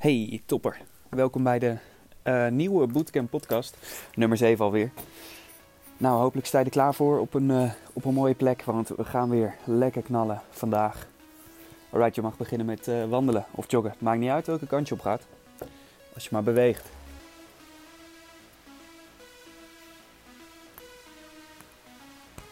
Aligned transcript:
Hey, 0.00 0.42
topper. 0.46 0.80
Welkom 1.08 1.42
bij 1.42 1.58
de 1.58 1.76
uh, 2.24 2.48
nieuwe 2.48 2.86
Bootcamp 2.86 3.30
podcast, 3.30 3.76
nummer 4.14 4.38
7 4.38 4.64
alweer. 4.64 4.90
Nou, 5.96 6.20
hopelijk 6.20 6.46
sta 6.46 6.58
je 6.58 6.64
er 6.64 6.70
klaar 6.70 6.94
voor 6.94 7.18
op 7.18 7.34
een, 7.34 7.48
uh, 7.50 7.72
op 7.92 8.04
een 8.04 8.14
mooie 8.14 8.34
plek, 8.34 8.62
want 8.62 8.88
we 8.88 9.04
gaan 9.04 9.30
weer 9.30 9.54
lekker 9.64 10.02
knallen 10.02 10.42
vandaag. 10.50 11.06
Alright, 11.90 12.14
je 12.14 12.22
mag 12.22 12.36
beginnen 12.36 12.66
met 12.66 12.88
uh, 12.88 13.04
wandelen 13.04 13.44
of 13.50 13.70
joggen. 13.70 13.94
Maakt 13.98 14.18
niet 14.18 14.30
uit 14.30 14.46
welke 14.46 14.66
kant 14.66 14.88
je 14.88 14.94
op 14.94 15.00
gaat, 15.00 15.22
als 16.14 16.24
je 16.24 16.30
maar 16.32 16.42
beweegt. 16.42 16.88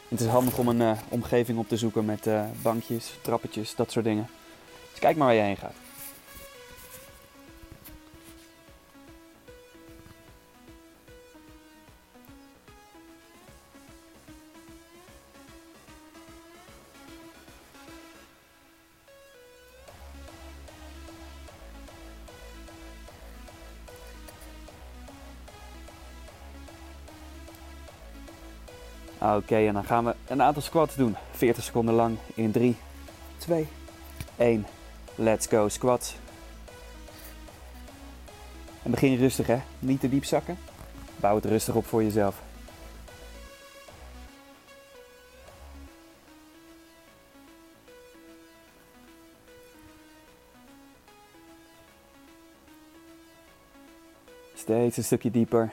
Het 0.08 0.20
is 0.20 0.26
handig 0.26 0.58
om 0.58 0.68
een 0.68 0.96
omgeving 1.08 1.58
op 1.58 1.68
te 1.68 1.76
zoeken 1.76 2.04
met 2.04 2.28
bankjes, 2.62 3.18
trappetjes, 3.22 3.74
dat 3.74 3.90
soort 3.90 4.04
dingen. 4.04 4.28
Dus 4.90 4.98
kijk 4.98 5.16
maar 5.16 5.26
waar 5.26 5.36
je 5.36 5.42
heen 5.42 5.56
gaat. 5.56 5.87
Oké, 29.38 29.56
en 29.56 29.74
dan 29.74 29.84
gaan 29.84 30.04
we 30.04 30.14
een 30.26 30.42
aantal 30.42 30.62
squats 30.62 30.94
doen. 30.94 31.16
40 31.30 31.64
seconden 31.64 31.94
lang 31.94 32.16
in 32.34 32.50
3, 32.50 32.76
2, 33.36 33.68
1. 34.36 34.66
Let's 35.14 35.46
go, 35.46 35.68
squats. 35.68 36.16
En 38.82 38.90
begin 38.90 39.16
rustig 39.16 39.46
hè, 39.46 39.58
niet 39.78 40.00
te 40.00 40.08
diep 40.08 40.24
zakken. 40.24 40.58
Bouw 41.16 41.34
het 41.34 41.44
rustig 41.44 41.74
op 41.74 41.86
voor 41.86 42.02
jezelf. 42.02 42.42
Steeds 54.54 54.96
een 54.96 55.04
stukje 55.04 55.30
dieper. 55.30 55.72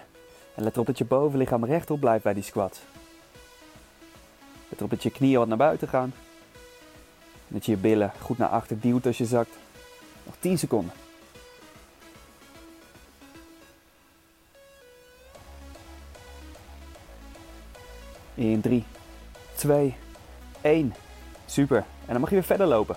En 0.55 0.63
let 0.63 0.77
op 0.77 0.85
dat 0.85 0.97
je 0.97 1.05
bovenlichaam 1.05 1.65
rechtop 1.65 1.99
blijft 1.99 2.23
bij 2.23 2.33
die 2.33 2.43
squat. 2.43 2.81
Let 4.69 4.81
op 4.81 4.89
dat 4.89 5.03
je 5.03 5.09
knieën 5.09 5.39
wat 5.39 5.47
naar 5.47 5.57
buiten 5.57 5.87
gaan. 5.87 6.13
Dat 7.47 7.65
je 7.65 7.71
je 7.71 7.77
billen 7.77 8.11
goed 8.21 8.37
naar 8.37 8.49
achter 8.49 8.79
duwt 8.79 9.05
als 9.05 9.17
je 9.17 9.25
zakt. 9.25 9.57
Nog 10.23 10.35
10 10.39 10.57
seconden. 10.57 10.93
In 18.35 18.61
3, 18.61 18.83
2, 19.55 19.95
1. 20.61 20.93
Super. 21.45 21.77
En 21.77 22.11
dan 22.11 22.19
mag 22.19 22.29
je 22.29 22.35
weer 22.35 22.43
verder 22.43 22.67
lopen. 22.67 22.95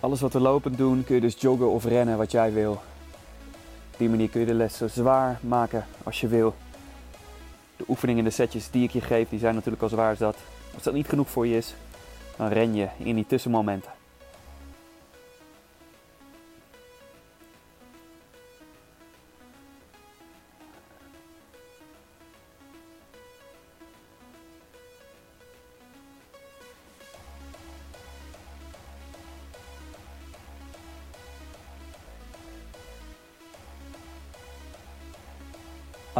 Alles 0.00 0.20
wat 0.20 0.32
we 0.32 0.40
lopend 0.40 0.76
doen 0.76 1.04
kun 1.04 1.14
je 1.14 1.20
dus 1.20 1.40
joggen 1.40 1.70
of 1.70 1.84
rennen 1.84 2.16
wat 2.16 2.30
jij 2.30 2.52
wil. 2.52 2.72
Op 3.92 4.00
die 4.00 4.08
manier 4.08 4.28
kun 4.28 4.40
je 4.40 4.46
de 4.46 4.54
les 4.54 4.76
zo 4.76 4.88
zwaar 4.88 5.38
maken 5.42 5.86
als 6.02 6.20
je 6.20 6.28
wil. 6.28 6.54
De 7.76 7.84
oefeningen 7.88 8.24
en 8.24 8.28
de 8.28 8.34
setjes 8.34 8.70
die 8.70 8.84
ik 8.84 8.90
je 8.90 9.00
geef, 9.00 9.28
die 9.28 9.38
zijn 9.38 9.54
natuurlijk 9.54 9.82
al 9.82 9.88
zwaar 9.88 10.10
als 10.10 10.18
dat. 10.18 10.36
Als 10.74 10.82
dat 10.82 10.94
niet 10.94 11.08
genoeg 11.08 11.30
voor 11.30 11.46
je 11.46 11.56
is, 11.56 11.74
dan 12.36 12.48
ren 12.48 12.74
je 12.74 12.88
in 12.98 13.14
die 13.14 13.26
tussenmomenten. 13.26 13.90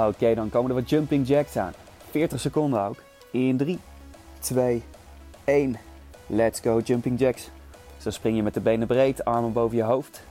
Oké, 0.09 0.35
dan 0.35 0.51
komen 0.51 0.71
er 0.71 0.77
wat 0.77 0.91
jumping 0.91 1.29
jacks 1.29 1.57
aan. 1.57 1.73
40 2.11 2.41
seconden 2.41 2.81
ook. 2.81 3.03
In 3.31 3.57
3, 3.57 3.79
2, 4.39 4.83
1. 5.45 5.77
Let's 6.27 6.61
go 6.61 6.81
jumping 6.81 7.19
jacks. 7.19 7.51
Zo 7.99 8.11
spring 8.11 8.37
je 8.37 8.43
met 8.43 8.55
de 8.55 8.61
benen 8.61 8.87
breed, 8.87 9.25
armen 9.25 9.53
boven 9.53 9.77
je 9.77 9.83
hoofd. 9.83 10.23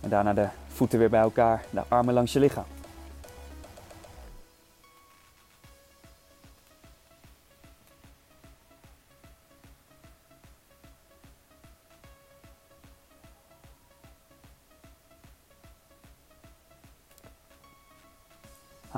En 0.00 0.08
daarna 0.08 0.32
de 0.32 0.48
voeten 0.68 0.98
weer 0.98 1.10
bij 1.10 1.20
elkaar, 1.20 1.64
de 1.70 1.82
armen 1.88 2.14
langs 2.14 2.32
je 2.32 2.40
lichaam. 2.40 2.73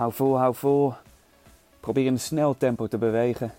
Hou 0.06 0.18
vol, 0.18 0.38
hou 0.38 0.54
vol. 0.54 0.94
Probeer 1.80 2.06
in 2.06 2.12
een 2.12 2.20
snel 2.20 2.56
tempo 2.56 2.86
te 2.86 2.98
bewegen. 2.98 3.54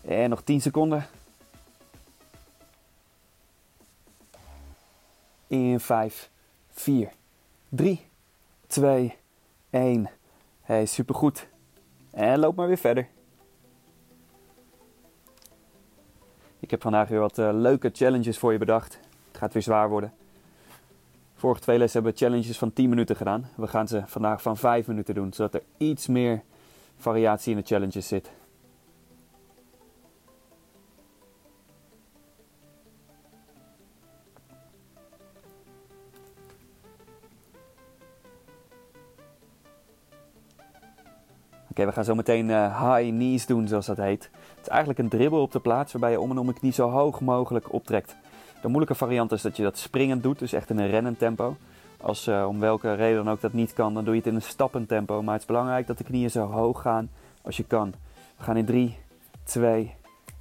En 0.00 0.30
nog 0.30 0.42
10 0.42 0.60
seconden. 0.60 1.06
In 5.46 5.80
5, 5.80 6.30
4, 6.70 7.12
3, 7.68 8.06
2, 8.66 9.16
1. 9.70 10.10
Hey, 10.60 10.86
supergoed. 10.86 11.48
En 12.10 12.38
loop 12.38 12.56
maar 12.56 12.66
weer 12.66 12.78
verder. 12.78 13.08
Ik 16.60 16.70
heb 16.70 16.82
vandaag 16.82 17.08
weer 17.08 17.20
wat 17.20 17.38
uh, 17.38 17.48
leuke 17.52 17.90
challenges 17.92 18.38
voor 18.38 18.52
je 18.52 18.58
bedacht. 18.58 18.98
Het 19.28 19.38
gaat 19.38 19.52
weer 19.52 19.62
zwaar 19.62 19.88
worden. 19.88 20.12
Vorige 21.44 21.62
twee 21.62 21.78
lessen 21.78 22.02
hebben 22.02 22.20
we 22.20 22.26
challenges 22.26 22.58
van 22.58 22.72
10 22.72 22.88
minuten 22.88 23.16
gedaan. 23.16 23.48
We 23.56 23.66
gaan 23.66 23.88
ze 23.88 24.02
vandaag 24.06 24.42
van 24.42 24.56
5 24.56 24.86
minuten 24.86 25.14
doen, 25.14 25.32
zodat 25.32 25.54
er 25.54 25.62
iets 25.76 26.06
meer 26.06 26.42
variatie 26.96 27.50
in 27.50 27.58
de 27.60 27.66
challenges 27.66 28.08
zit. 28.08 28.30
Oké, 41.70 41.86
we 41.86 41.92
gaan 41.92 42.04
zo 42.04 42.14
meteen 42.14 42.48
uh, 42.48 42.92
high 42.92 43.10
knees 43.10 43.46
doen, 43.46 43.68
zoals 43.68 43.86
dat 43.86 43.96
heet. 43.96 44.30
Het 44.32 44.60
is 44.60 44.68
eigenlijk 44.68 44.98
een 44.98 45.08
dribbel 45.08 45.42
op 45.42 45.52
de 45.52 45.60
plaats 45.60 45.92
waarbij 45.92 46.10
je 46.10 46.20
om 46.20 46.30
en 46.30 46.38
om 46.38 46.48
een 46.48 46.54
knie 46.54 46.72
zo 46.72 46.90
hoog 46.90 47.20
mogelijk 47.20 47.72
optrekt. 47.72 48.16
De 48.64 48.70
moeilijke 48.70 48.98
variant 48.98 49.32
is 49.32 49.42
dat 49.42 49.56
je 49.56 49.62
dat 49.62 49.78
springend 49.78 50.22
doet, 50.22 50.38
dus 50.38 50.52
echt 50.52 50.70
in 50.70 50.78
een 50.78 50.90
rennend 50.90 51.18
tempo. 51.18 51.56
Als 52.00 52.28
uh, 52.28 52.46
om 52.48 52.60
welke 52.60 52.94
reden 52.94 53.24
dan 53.24 53.32
ook 53.32 53.40
dat 53.40 53.52
niet 53.52 53.72
kan, 53.72 53.94
dan 53.94 54.04
doe 54.04 54.14
je 54.14 54.20
het 54.20 54.28
in 54.28 54.34
een 54.34 54.42
stappend 54.42 54.88
tempo. 54.88 55.22
Maar 55.22 55.32
het 55.32 55.42
is 55.42 55.48
belangrijk 55.48 55.86
dat 55.86 55.98
de 55.98 56.04
knieën 56.04 56.30
zo 56.30 56.46
hoog 56.46 56.80
gaan 56.80 57.10
als 57.42 57.56
je 57.56 57.64
kan. 57.64 57.94
We 58.36 58.44
gaan 58.44 58.56
in 58.56 58.64
3, 58.64 58.98
2, 59.42 59.94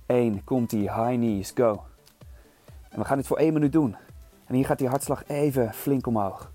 1. 0.05 0.43
Komt 0.43 0.69
die 0.69 0.81
high 0.81 1.13
knees, 1.13 1.51
go. 1.55 1.83
En 2.89 2.99
we 2.99 3.05
gaan 3.05 3.17
dit 3.17 3.27
voor 3.27 3.37
1 3.37 3.53
minuut 3.53 3.71
doen. 3.71 3.95
En 4.45 4.55
hier 4.55 4.65
gaat 4.65 4.77
die 4.77 4.87
hartslag 4.87 5.27
even 5.27 5.73
flink 5.73 6.07
omhoog. 6.07 6.51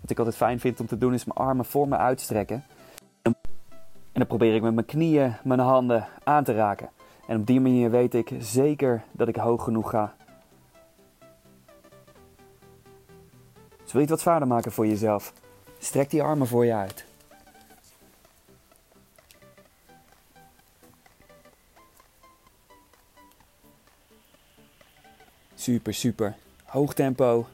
Wat 0.00 0.10
ik 0.10 0.18
altijd 0.18 0.36
fijn 0.36 0.60
vind 0.60 0.80
om 0.80 0.86
te 0.86 0.98
doen 0.98 1.14
is 1.14 1.24
mijn 1.24 1.38
armen 1.38 1.64
voor 1.64 1.88
me 1.88 1.96
uitstrekken. 1.96 2.64
En 3.22 3.34
dan 4.12 4.26
probeer 4.26 4.54
ik 4.54 4.62
met 4.62 4.74
mijn 4.74 4.86
knieën 4.86 5.36
mijn 5.44 5.60
handen 5.60 6.06
aan 6.24 6.44
te 6.44 6.54
raken. 6.54 6.88
En 7.26 7.40
op 7.40 7.46
die 7.46 7.60
manier 7.60 7.90
weet 7.90 8.14
ik 8.14 8.30
zeker 8.38 9.02
dat 9.12 9.28
ik 9.28 9.36
hoog 9.36 9.64
genoeg 9.64 9.90
ga 9.90 10.14
wil 13.96 14.04
je 14.04 14.12
het 14.12 14.22
wat 14.22 14.26
zwaarder 14.32 14.48
maken 14.48 14.72
voor 14.72 14.86
jezelf? 14.86 15.32
Strek 15.78 16.10
die 16.10 16.22
armen 16.22 16.46
voor 16.46 16.64
je 16.64 16.74
uit. 16.74 17.04
Super, 25.54 25.94
super. 25.94 26.36
Hoog 26.64 26.94
tempo. 26.94 27.46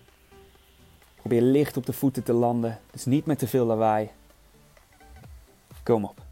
Probeer 1.17 1.43
licht 1.43 1.77
op 1.77 1.87
de 1.87 1.93
voeten 1.93 2.23
te 2.23 2.33
landen. 2.33 2.81
Dus 2.91 3.05
niet 3.05 3.27
met 3.27 3.39
te 3.39 3.49
veel 3.49 3.65
lawaai. 3.65 4.11
Kom 5.83 6.05
op. 6.05 6.32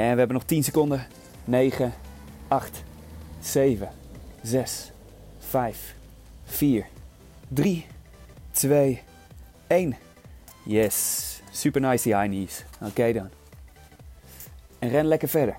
En 0.00 0.12
we 0.12 0.18
hebben 0.18 0.36
nog 0.36 0.44
10 0.44 0.64
seconden. 0.64 1.06
9, 1.44 1.92
8, 2.48 2.82
7, 3.40 3.88
6, 4.42 4.92
5, 5.38 5.94
4, 6.44 6.86
3, 7.48 7.86
2, 8.50 9.02
1. 9.66 9.96
Yes. 10.64 11.40
Super 11.50 11.80
nice 11.80 12.02
die 12.02 12.16
high 12.16 12.28
knees. 12.28 12.64
Oké 12.82 13.12
dan. 13.12 13.28
En 14.78 14.88
ren 14.88 15.06
lekker 15.06 15.28
verder. 15.28 15.56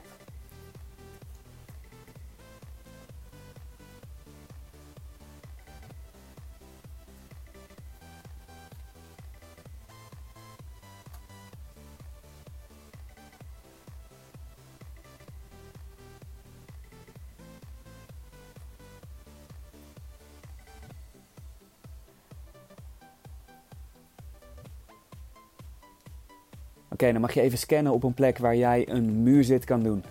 Oké, 27.01 27.11
dan 27.11 27.21
mag 27.21 27.33
je 27.33 27.41
even 27.41 27.57
scannen 27.57 27.93
op 27.93 28.03
een 28.03 28.13
plek 28.13 28.37
waar 28.37 28.55
jij 28.55 28.89
een 28.89 29.23
muurzit 29.23 29.65
kan 29.65 29.83
doen. 29.83 30.03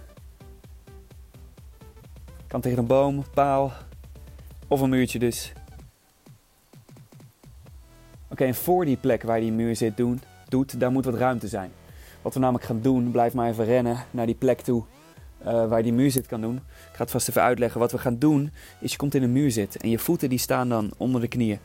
Kan 2.47 2.61
tegen 2.61 2.79
een 2.79 2.87
boom, 2.87 3.25
paal 3.35 3.73
of 4.69 4.81
een 4.81 4.91
muurtje 4.91 5.19
dus. 5.19 5.53
Oké, 8.31 8.45
en 8.45 8.55
voor 8.55 8.85
die 8.85 8.97
plek 8.97 9.23
waar 9.23 9.41
die 9.41 9.53
muurzit 9.53 9.97
doen, 9.97 10.21
doet, 10.49 10.81
daar 10.81 10.91
moet 10.91 11.05
wat 11.05 11.15
ruimte 11.15 11.49
zijn. 11.49 11.71
Wat 12.23 12.35
we 12.35 12.41
namelijk 12.41 12.65
gaan 12.65 12.81
doen, 12.81 13.11
blijf 13.11 13.35
maar 13.35 13.49
even 13.49 13.65
rennen 13.65 14.05
naar 14.11 14.27
die 14.27 14.35
plek 14.35 14.61
toe 14.61 14.85
uh, 15.45 15.69
waar 15.69 15.83
die 15.83 15.93
muurzit 15.93 16.27
kan 16.27 16.41
doen. 16.41 16.57
Ik 16.57 16.97
ga 16.97 17.03
het 17.03 17.11
vast 17.11 17.29
even 17.29 17.43
uitleggen. 17.43 17.81
Wat 17.81 17.93
we 17.93 17.99
gaan 17.99 18.19
doen, 18.19 18.53
is 18.81 18.91
je 18.91 18.97
komt 18.97 19.15
in 19.15 19.23
een 19.23 19.33
muurzit 19.33 19.77
en 19.77 19.91
je 19.91 19.99
voeten 19.99 20.29
die 20.29 20.39
staan 20.39 20.69
dan 20.69 20.91
onder 20.97 21.21
de 21.21 21.29
knieën. 21.29 21.59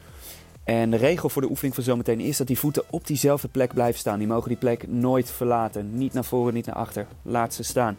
En 0.66 0.92
de 0.92 0.98
regel 0.98 1.30
voor 1.30 1.42
de 1.42 1.50
oefening 1.50 1.76
van 1.76 1.84
zometeen 1.84 2.20
is 2.20 2.38
dat 2.38 2.48
die 2.48 2.60
voeten 2.60 2.84
op 2.90 3.08
diezelfde 3.08 3.48
plek 3.48 3.74
blijven 3.74 4.00
staan. 4.00 4.18
Die 4.20 4.28
mogen 4.28 4.48
die 4.48 4.58
plek 4.58 4.88
nooit 4.88 5.32
verlaten. 5.32 5.98
Niet 5.98 6.14
naar 6.14 6.26
voren, 6.26 6.54
niet 6.54 6.66
naar 6.66 6.76
achter. 6.76 7.08
Laat 7.22 7.54
ze 7.54 7.64
staan. 7.64 7.98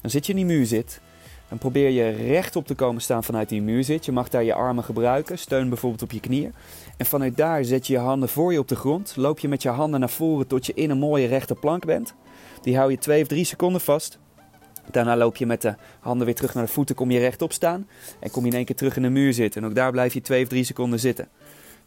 Dan 0.00 0.10
zit 0.10 0.26
je 0.26 0.32
in 0.32 0.46
die 0.46 0.56
muurzit. 0.56 1.00
Dan 1.48 1.58
probeer 1.58 1.90
je 1.90 2.10
rechtop 2.10 2.66
te 2.66 2.74
komen 2.74 3.02
staan 3.02 3.24
vanuit 3.24 3.48
die 3.48 3.62
muurzit. 3.62 4.04
Je 4.04 4.12
mag 4.12 4.28
daar 4.28 4.44
je 4.44 4.54
armen 4.54 4.84
gebruiken. 4.84 5.38
Steun 5.38 5.68
bijvoorbeeld 5.68 6.02
op 6.02 6.12
je 6.12 6.20
knieën. 6.20 6.54
En 6.96 7.06
vanuit 7.06 7.36
daar 7.36 7.64
zet 7.64 7.86
je 7.86 7.92
je 7.92 7.98
handen 7.98 8.28
voor 8.28 8.52
je 8.52 8.58
op 8.58 8.68
de 8.68 8.76
grond. 8.76 9.16
Loop 9.16 9.38
je 9.38 9.48
met 9.48 9.62
je 9.62 9.68
handen 9.68 10.00
naar 10.00 10.10
voren 10.10 10.46
tot 10.46 10.66
je 10.66 10.74
in 10.74 10.90
een 10.90 10.98
mooie 10.98 11.26
rechte 11.26 11.54
plank 11.54 11.84
bent. 11.86 12.14
Die 12.62 12.76
hou 12.76 12.90
je 12.90 12.98
twee 12.98 13.22
of 13.22 13.28
drie 13.28 13.44
seconden 13.44 13.80
vast. 13.80 14.18
Daarna 14.90 15.16
loop 15.16 15.36
je 15.36 15.46
met 15.46 15.62
de 15.62 15.74
handen 16.00 16.26
weer 16.26 16.34
terug 16.34 16.54
naar 16.54 16.64
de 16.64 16.72
voeten, 16.72 16.94
kom 16.94 17.10
je 17.10 17.18
rechtop 17.18 17.52
staan 17.52 17.88
en 18.20 18.30
kom 18.30 18.42
je 18.42 18.50
in 18.50 18.56
één 18.56 18.64
keer 18.64 18.76
terug 18.76 18.96
in 18.96 19.02
de 19.02 19.08
muur 19.08 19.32
zitten. 19.32 19.62
En 19.62 19.68
ook 19.68 19.74
daar 19.74 19.90
blijf 19.90 20.14
je 20.14 20.20
twee 20.20 20.42
of 20.42 20.48
drie 20.48 20.64
seconden 20.64 21.00
zitten. 21.00 21.28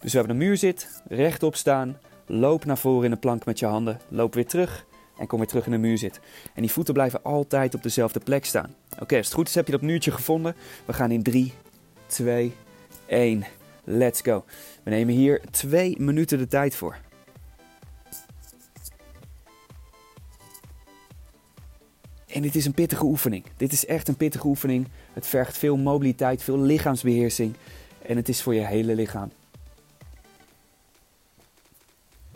Dus 0.02 0.12
we 0.12 0.18
hebben 0.18 0.36
een 0.36 0.44
muur 0.48 0.58
zit, 0.58 1.02
rechtop 1.08 1.56
staan, 1.56 1.98
loop 2.26 2.66
naar 2.66 2.78
voren 2.78 3.06
in 3.06 3.12
de 3.12 3.18
plank 3.18 3.46
met 3.46 3.60
je 3.60 3.66
handen, 3.66 4.00
loop 4.08 4.34
weer 4.34 4.46
terug 4.46 4.86
en 5.18 5.28
kom 5.28 5.40
weer 5.40 5.48
terug 5.48 5.66
in 5.66 5.72
de 5.72 5.78
muur 5.78 5.98
zit. 5.98 6.20
En 6.54 6.62
die 6.62 6.72
voeten 6.72 6.94
blijven 6.94 7.24
altijd 7.24 7.76
op 7.76 7.84
dezelfde 7.84 8.20
plek 8.20 8.46
staan. 8.46 8.76
Oké, 9.00 9.18
als 9.18 9.26
het 9.26 9.36
goed 9.36 9.48
is 9.48 9.56
heb 9.56 9.66
je 9.66 9.72
dat 9.72 9.82
muurtje 9.82 10.12
gevonden. 10.12 10.56
We 10.86 10.94
gaan 10.94 11.12
in 11.12 11.24
3, 11.24 11.54
2, 12.06 12.54
1, 13.06 13.44
let's 13.84 14.22
go. 14.22 14.44
We 14.84 14.90
nemen 14.90 15.14
hier 15.14 15.42
2 15.52 15.96
minuten 16.00 16.38
de 16.38 16.48
tijd 16.48 16.76
voor. 16.76 16.98
En 22.28 22.42
dit 22.42 22.56
is 22.56 22.66
een 22.66 22.74
pittige 22.74 23.04
oefening. 23.04 23.44
Dit 23.58 23.72
is 23.72 23.86
echt 23.86 24.08
een 24.08 24.18
pittige 24.18 24.48
oefening. 24.48 24.88
Het 25.14 25.28
vergt 25.28 25.58
veel 25.58 25.78
mobiliteit, 25.78 26.44
veel 26.44 26.60
lichaamsbeheersing. 26.60 27.54
En 28.02 28.16
het 28.16 28.30
is 28.30 28.42
voor 28.42 28.54
je 28.54 28.66
hele 28.66 28.96
lichaam. 28.96 29.32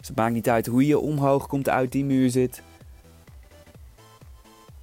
Dus 0.06 0.14
het 0.14 0.24
maakt 0.24 0.36
niet 0.36 0.50
uit 0.50 0.66
hoe 0.66 0.86
je 0.86 1.00
omhoog 1.00 1.48
komt 1.48 1.70
uit 1.70 1.92
die 1.92 2.06
muur 2.06 2.30
zit. 2.30 2.62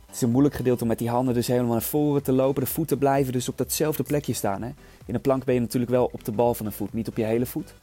Het 0.06 0.14
is 0.14 0.20
een 0.20 0.30
moeilijk 0.30 0.54
gedeelte 0.54 0.82
om 0.82 0.88
met 0.88 0.98
die 0.98 1.08
handen 1.08 1.34
dus 1.34 1.46
helemaal 1.46 1.72
naar 1.72 1.82
voren 1.82 2.22
te 2.22 2.32
lopen. 2.32 2.62
De 2.62 2.70
voeten 2.70 2.98
blijven 2.98 3.32
dus 3.32 3.48
op 3.48 3.58
datzelfde 3.58 4.02
plekje 4.02 4.32
staan. 4.32 4.62
Hè? 4.62 4.70
In 5.06 5.14
een 5.14 5.20
plank 5.20 5.44
ben 5.44 5.54
je 5.54 5.60
natuurlijk 5.60 5.90
wel 5.90 6.10
op 6.12 6.24
de 6.24 6.32
bal 6.32 6.54
van 6.54 6.66
de 6.66 6.72
voet, 6.72 6.92
niet 6.92 7.08
op 7.08 7.16
je 7.16 7.24
hele 7.24 7.46
voet. 7.46 7.74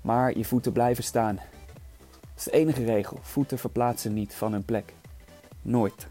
Maar 0.00 0.36
je 0.38 0.44
voeten 0.44 0.72
blijven 0.72 1.04
staan. 1.04 1.34
Dat 1.34 2.36
is 2.36 2.44
de 2.44 2.50
enige 2.50 2.84
regel. 2.84 3.18
Voeten 3.22 3.58
verplaatsen 3.58 4.14
niet 4.14 4.34
van 4.34 4.52
hun 4.52 4.64
plek. 4.64 4.92
Nooit. 5.62 6.06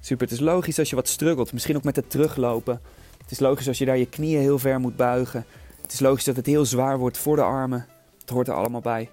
Super, 0.00 0.26
het 0.26 0.34
is 0.34 0.40
logisch 0.40 0.78
als 0.78 0.90
je 0.90 0.96
wat 0.96 1.08
struggelt. 1.08 1.52
Misschien 1.52 1.76
ook 1.76 1.84
met 1.84 1.96
het 1.96 2.10
teruglopen. 2.10 2.80
Het 3.22 3.30
is 3.30 3.38
logisch 3.38 3.68
als 3.68 3.78
je 3.78 3.84
daar 3.84 3.98
je 3.98 4.08
knieën 4.08 4.40
heel 4.40 4.58
ver 4.58 4.80
moet 4.80 4.96
buigen. 4.96 5.44
Het 5.88 5.96
is 5.96 6.02
logisch 6.02 6.24
dat 6.24 6.36
het 6.36 6.46
heel 6.46 6.64
zwaar 6.64 6.98
wordt 6.98 7.18
voor 7.18 7.36
de 7.36 7.42
armen. 7.42 7.86
Het 8.18 8.30
hoort 8.30 8.48
er 8.48 8.54
allemaal 8.54 8.80
bij. 8.80 9.10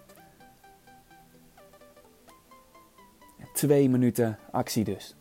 Twee 3.54 3.90
minuten 3.90 4.40
actie 4.52 4.84
dus. 4.84 5.16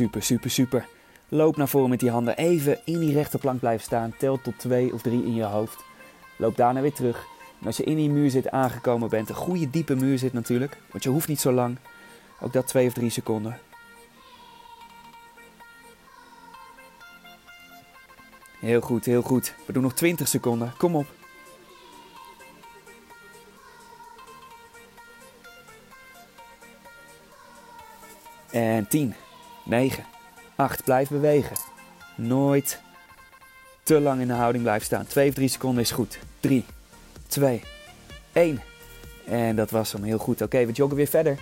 Super, 0.00 0.22
super, 0.22 0.50
super. 0.50 0.86
Loop 1.28 1.56
naar 1.56 1.68
voren 1.68 1.90
met 1.90 2.00
die 2.00 2.10
handen. 2.10 2.36
Even 2.36 2.78
in 2.84 2.98
die 2.98 3.12
rechterplank 3.12 3.60
blijven 3.60 3.84
staan. 3.84 4.14
Tel 4.18 4.40
tot 4.40 4.58
twee 4.58 4.92
of 4.92 5.02
drie 5.02 5.24
in 5.24 5.34
je 5.34 5.42
hoofd. 5.42 5.84
Loop 6.36 6.56
daarna 6.56 6.80
weer 6.80 6.92
terug. 6.92 7.26
En 7.60 7.66
als 7.66 7.76
je 7.76 7.84
in 7.84 7.96
die 7.96 8.10
muur 8.10 8.30
zit 8.30 8.50
aangekomen 8.50 9.08
bent, 9.08 9.28
een 9.28 9.34
goede 9.34 9.70
diepe 9.70 9.94
muur 9.94 10.18
zit 10.18 10.32
natuurlijk. 10.32 10.76
Want 10.90 11.02
je 11.04 11.10
hoeft 11.10 11.28
niet 11.28 11.40
zo 11.40 11.52
lang. 11.52 11.78
Ook 12.40 12.52
dat 12.52 12.66
twee 12.66 12.86
of 12.86 12.92
drie 12.92 13.10
seconden. 13.10 13.58
Heel 18.60 18.80
goed, 18.80 19.04
heel 19.04 19.22
goed. 19.22 19.54
We 19.66 19.72
doen 19.72 19.82
nog 19.82 19.94
20 19.94 20.28
seconden. 20.28 20.72
Kom 20.76 20.96
op. 20.96 21.06
En 28.50 28.88
10. 28.88 29.14
9, 29.64 30.04
8. 30.56 30.84
Blijf 30.84 31.08
bewegen. 31.08 31.56
Nooit 32.16 32.80
te 33.82 34.00
lang 34.00 34.20
in 34.20 34.28
de 34.28 34.34
houding 34.34 34.62
blijven 34.62 34.86
staan. 34.86 35.06
2 35.06 35.28
of 35.28 35.34
3 35.34 35.48
seconden 35.48 35.82
is 35.82 35.90
goed. 35.90 36.18
3, 36.40 36.64
2, 37.26 37.62
1. 38.32 38.62
En 39.24 39.56
dat 39.56 39.70
was 39.70 39.92
hem 39.92 40.02
heel 40.02 40.18
goed. 40.18 40.42
Oké, 40.42 40.66
we 40.66 40.72
joggen 40.72 40.96
weer 40.96 41.06
verder. 41.06 41.38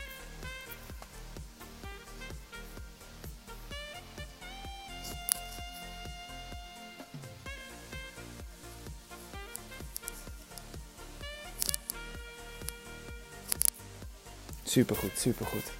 Supergoed, 14.62 15.18
supergoed. 15.18 15.72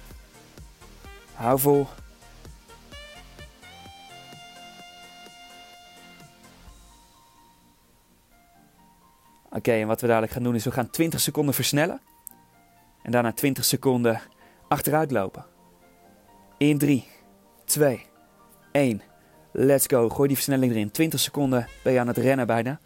Hou 1.33 1.59
vol. 1.59 1.87
en 9.73 9.87
wat 9.87 10.01
we 10.01 10.07
dadelijk 10.07 10.31
gaan 10.31 10.43
doen 10.43 10.55
is 10.55 10.63
we 10.63 10.71
gaan 10.71 10.89
20 10.89 11.19
seconden 11.19 11.53
versnellen. 11.53 12.01
En 13.03 13.11
daarna 13.11 13.31
20 13.31 13.65
seconden 13.65 14.21
achteruit 14.67 15.11
lopen. 15.11 15.45
In 16.57 16.77
3, 16.77 17.07
2, 17.65 18.05
1. 18.71 19.01
Let's 19.51 19.85
go. 19.87 20.09
Gooi 20.09 20.27
die 20.27 20.35
versnelling 20.35 20.71
erin. 20.71 20.91
20 20.91 21.19
seconden 21.19 21.67
ben 21.83 21.93
je 21.93 21.99
aan 21.99 22.07
het 22.07 22.17
rennen 22.17 22.47
bijna. 22.47 22.79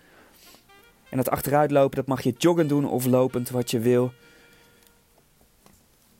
En 1.09 1.17
dat 1.17 1.29
achteruit 1.29 1.71
lopen, 1.71 1.95
dat 1.95 2.07
mag 2.07 2.21
je 2.21 2.33
joggen 2.37 2.67
doen 2.67 2.89
of 2.89 3.05
lopend, 3.05 3.49
wat 3.49 3.71
je 3.71 3.79
wil. 3.79 4.13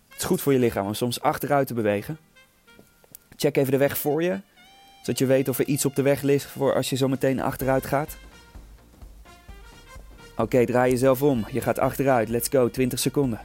Het 0.10 0.18
is 0.18 0.24
goed 0.24 0.42
voor 0.42 0.54
je 0.54 0.60
lichaam 0.60 0.86
om 0.86 0.94
soms 0.94 1.22
achteruit 1.22 1.68
te 1.68 1.74
bewegen. 1.74 2.18
Check 3.36 3.58
even 3.58 3.72
de 3.72 3.78
weg 3.78 3.98
voor 3.98 4.24
je, 4.24 4.40
zodat 5.02 5.20
je 5.20 5.26
weet 5.26 5.50
of 5.50 5.60
er 5.60 5.66
iets 5.66 5.86
op 5.86 5.96
de 5.96 6.02
weg 6.02 6.22
ligt 6.22 6.52
voor 6.52 6.76
als 6.76 6.90
je 6.90 6.96
zo 6.96 7.08
meteen 7.08 7.42
achteruit 7.42 7.86
gaat. 7.86 8.18
Oké, 10.38 10.66
draai 10.66 10.92
jezelf 10.92 11.22
om. 11.22 11.46
Je 11.52 11.62
gaat 11.62 11.80
achteruit. 11.80 12.30
Let's 12.30 12.50
go. 12.50 12.70
20 12.70 13.00
seconden. 13.00 13.40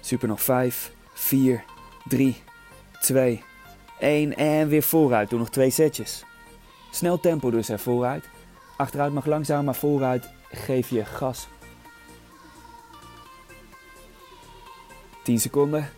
Super 0.00 0.28
nog 0.28 0.42
5, 0.42 0.92
4, 1.12 1.64
3, 2.08 2.42
2, 3.00 3.42
1 3.98 4.36
en 4.36 4.68
weer 4.68 4.82
vooruit. 4.82 5.30
Doe 5.30 5.38
nog 5.38 5.50
twee 5.50 5.70
setjes. 5.70 6.24
Snel 6.90 7.20
tempo 7.20 7.50
dus, 7.50 7.68
hè, 7.68 7.78
vooruit. 7.78 8.28
Achteruit 8.76 9.12
mag 9.12 9.26
langzaam, 9.26 9.64
maar 9.64 9.74
vooruit 9.74 10.30
geef 10.50 10.90
je 10.90 11.04
gas. 11.04 11.48
10 15.30 15.40
seconden. 15.40 15.88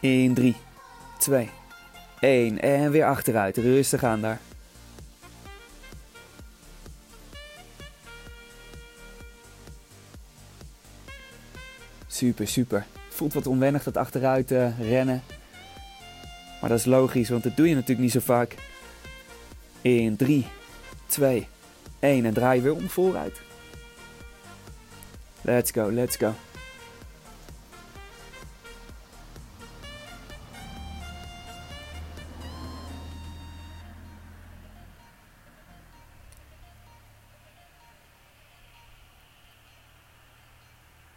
In 0.00 0.34
3, 0.34 0.56
2, 1.18 1.50
1 2.20 2.60
en 2.60 2.90
weer 2.90 3.04
achteruit. 3.04 3.56
Rustig 3.56 4.04
aan 4.04 4.20
daar. 4.20 4.40
Super, 12.06 12.48
super. 12.48 12.86
Voelt 13.08 13.32
wat 13.32 13.46
onwennig 13.46 13.82
dat 13.82 13.96
achteruit 13.96 14.50
uh, 14.50 14.80
rennen. 14.80 15.22
Maar 16.60 16.70
dat 16.70 16.78
is 16.78 16.84
logisch, 16.84 17.28
want 17.28 17.42
dat 17.42 17.56
doe 17.56 17.68
je 17.68 17.74
natuurlijk 17.74 18.00
niet 18.00 18.12
zo 18.12 18.20
vaak. 18.20 18.54
In 19.80 20.16
3, 20.16 20.46
2, 21.06 21.36
1 21.36 21.59
en 22.00 22.32
draai 22.34 22.56
je 22.56 22.62
weer 22.62 22.74
om 22.74 22.88
vooruit. 22.88 23.40
Let's 25.42 25.70
go, 25.70 25.90
let's 25.90 26.16
go. 26.16 26.32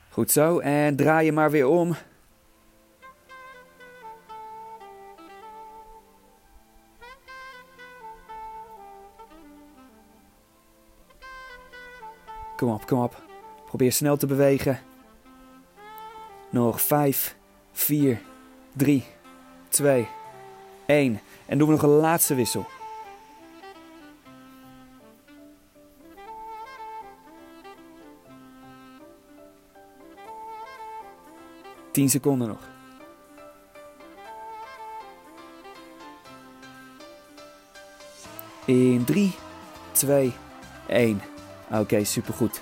Goed 0.09 0.31
zo, 0.31 0.59
en 0.59 0.95
draai 0.95 1.25
je 1.25 1.31
maar 1.31 1.51
weer 1.51 1.67
om. 1.67 1.95
Kom 12.63 12.71
op, 12.71 12.85
kom 12.85 13.03
op. 13.03 13.21
Probeer 13.65 13.91
snel 13.91 14.17
te 14.17 14.25
bewegen. 14.25 14.79
Nog 16.49 16.81
5, 16.81 17.35
4, 17.71 18.21
3, 18.73 19.03
2, 19.67 20.07
1. 20.85 21.19
En 21.45 21.57
doen 21.57 21.67
we 21.67 21.73
nog 21.73 21.83
een 21.83 21.89
laatste 21.89 22.35
wissel. 22.35 22.65
10 31.91 32.09
seconden 32.09 32.47
nog. 32.47 32.69
In 38.65 39.03
3, 39.05 39.35
2, 39.91 40.33
1. 40.87 41.32
Oké, 41.67 41.79
okay, 41.79 42.03
supergoed. 42.03 42.61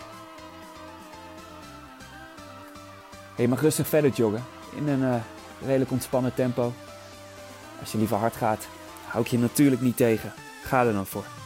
Je 3.35 3.47
mag 3.47 3.61
rustig 3.61 3.87
verder 3.87 4.11
joggen 4.11 4.43
in 4.75 4.87
een 4.87 5.01
uh, 5.01 5.15
redelijk 5.65 5.91
ontspannen 5.91 6.33
tempo. 6.33 6.73
Als 7.79 7.91
je 7.91 7.97
liever 7.97 8.17
hard 8.17 8.35
gaat, 8.35 8.67
hou 9.07 9.23
ik 9.23 9.31
je 9.31 9.39
natuurlijk 9.39 9.81
niet 9.81 9.97
tegen. 9.97 10.33
Ga 10.63 10.85
er 10.85 10.93
dan 10.93 11.05
voor. 11.05 11.40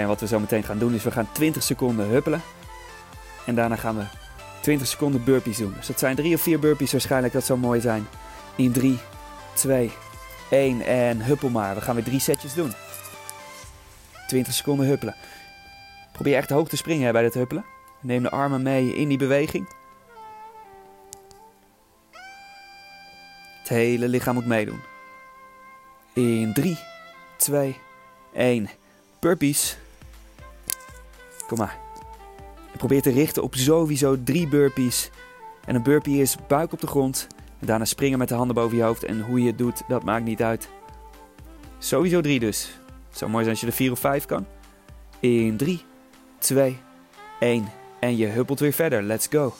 En 0.00 0.06
wat 0.06 0.20
we 0.20 0.26
zo 0.26 0.40
meteen 0.40 0.62
gaan 0.62 0.78
doen 0.78 0.94
is 0.94 1.04
we 1.04 1.10
gaan 1.10 1.32
20 1.32 1.62
seconden 1.62 2.08
huppelen. 2.08 2.42
En 3.46 3.54
daarna 3.54 3.76
gaan 3.76 3.96
we 3.96 4.04
20 4.60 4.86
seconden 4.86 5.24
burpees 5.24 5.56
doen. 5.56 5.74
Dus 5.76 5.86
dat 5.86 5.98
zijn 5.98 6.16
drie 6.16 6.34
of 6.34 6.40
vier 6.40 6.58
burpees 6.58 6.92
waarschijnlijk, 6.92 7.32
dat 7.32 7.44
zou 7.44 7.58
mooi 7.58 7.80
zijn. 7.80 8.06
In 8.56 8.72
3, 8.72 8.98
2, 9.54 9.92
1 10.50 10.80
en 10.80 11.22
huppel 11.22 11.48
maar. 11.48 11.74
We 11.74 11.80
gaan 11.80 11.94
weer 11.94 12.04
drie 12.04 12.20
setjes 12.20 12.54
doen. 12.54 12.72
20 14.26 14.52
seconden 14.52 14.86
huppelen. 14.86 15.14
Probeer 16.12 16.36
echt 16.36 16.50
hoog 16.50 16.68
te 16.68 16.76
springen 16.76 17.12
bij 17.12 17.24
het 17.24 17.34
huppelen. 17.34 17.64
Neem 18.00 18.22
de 18.22 18.30
armen 18.30 18.62
mee 18.62 18.94
in 18.94 19.08
die 19.08 19.18
beweging. 19.18 19.68
Het 23.58 23.68
hele 23.68 24.08
lichaam 24.08 24.34
moet 24.34 24.46
meedoen. 24.46 24.80
In 26.12 26.52
3, 26.52 26.78
2, 27.36 27.76
1 28.32 28.70
burpees. 29.20 29.76
Kom 31.46 31.58
maar. 31.58 31.78
probeer 32.76 33.02
te 33.02 33.10
richten 33.10 33.42
op 33.42 33.54
sowieso 33.54 34.22
drie 34.22 34.48
burpees. 34.48 35.10
En 35.64 35.74
een 35.74 35.82
burpee 35.82 36.20
is 36.20 36.36
buik 36.48 36.72
op 36.72 36.80
de 36.80 36.86
grond. 36.86 37.26
En 37.58 37.66
daarna 37.66 37.84
springen 37.84 38.18
met 38.18 38.28
de 38.28 38.34
handen 38.34 38.54
boven 38.54 38.76
je 38.76 38.82
hoofd. 38.82 39.04
En 39.04 39.20
hoe 39.20 39.40
je 39.40 39.46
het 39.46 39.58
doet, 39.58 39.82
dat 39.88 40.04
maakt 40.04 40.24
niet 40.24 40.42
uit. 40.42 40.68
Sowieso 41.78 42.20
drie 42.20 42.40
dus. 42.40 42.78
Het 43.08 43.18
zou 43.18 43.30
mooi 43.30 43.44
zijn 43.44 43.56
als 43.56 43.64
je 43.64 43.70
er 43.70 43.76
vier 43.76 43.92
of 43.92 43.98
vijf 43.98 44.24
kan. 44.24 44.46
In 45.20 45.56
3, 45.56 45.84
2, 46.38 46.78
1. 47.40 47.68
En 48.00 48.16
je 48.16 48.26
huppelt 48.26 48.60
weer 48.60 48.72
verder. 48.72 49.02
Let's 49.02 49.26
go. 49.30 49.54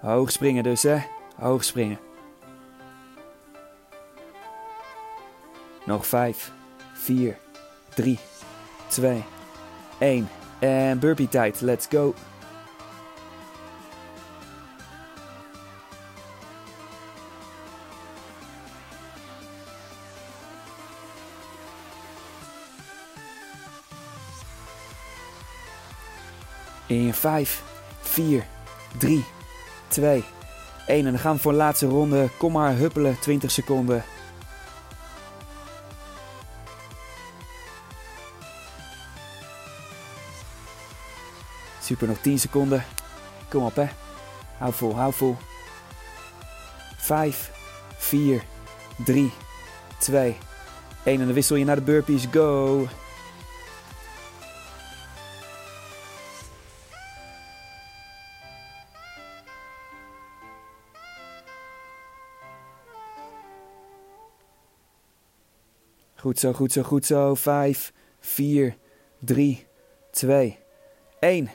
Hoog 0.00 0.30
springen 0.30 0.62
dus, 0.62 0.82
hè. 0.82 0.98
Hoog 1.36 1.64
springen. 1.64 1.98
Nog 5.90 6.06
5, 6.06 6.52
4, 6.92 7.38
3, 7.94 8.18
2, 8.88 9.24
1. 9.98 10.28
En 10.58 10.98
burpee 10.98 11.28
tijd. 11.28 11.60
Let's 11.60 11.86
go. 11.90 12.14
In 26.86 27.14
5, 27.14 27.62
4, 28.00 28.46
3, 28.98 29.24
2, 29.88 30.24
1. 30.86 30.98
En 30.98 31.04
dan 31.04 31.18
gaan 31.18 31.34
we 31.34 31.40
voor 31.40 31.52
de 31.52 31.58
laatste 31.58 31.86
ronde. 31.86 32.28
Kom 32.38 32.52
maar 32.52 32.76
huppelen, 32.76 33.18
20 33.20 33.50
seconden. 33.50 34.04
Super, 41.90 42.08
nog 42.08 42.20
10 42.20 42.38
seconden. 42.38 42.84
Kom 43.48 43.64
op 43.64 43.74
hè. 43.74 43.86
Hou 44.58 44.72
vol, 44.72 44.96
hou 44.96 45.12
vol. 45.12 45.36
5, 46.96 47.50
4, 47.96 48.42
3, 49.04 49.32
2, 49.98 50.36
1. 51.04 51.20
En 51.20 51.26
dan 51.26 51.34
wissel 51.34 51.56
je 51.56 51.64
naar 51.64 51.76
de 51.76 51.82
burpees. 51.82 52.26
Go! 52.30 52.86
Goed 66.14 66.38
zo, 66.38 66.52
goed 66.52 66.72
zo, 66.72 66.82
goed 66.82 67.06
zo. 67.06 67.34
5, 67.34 67.92
4, 68.20 68.76
3, 69.18 69.66
2, 70.10 70.58
1. 71.20 71.50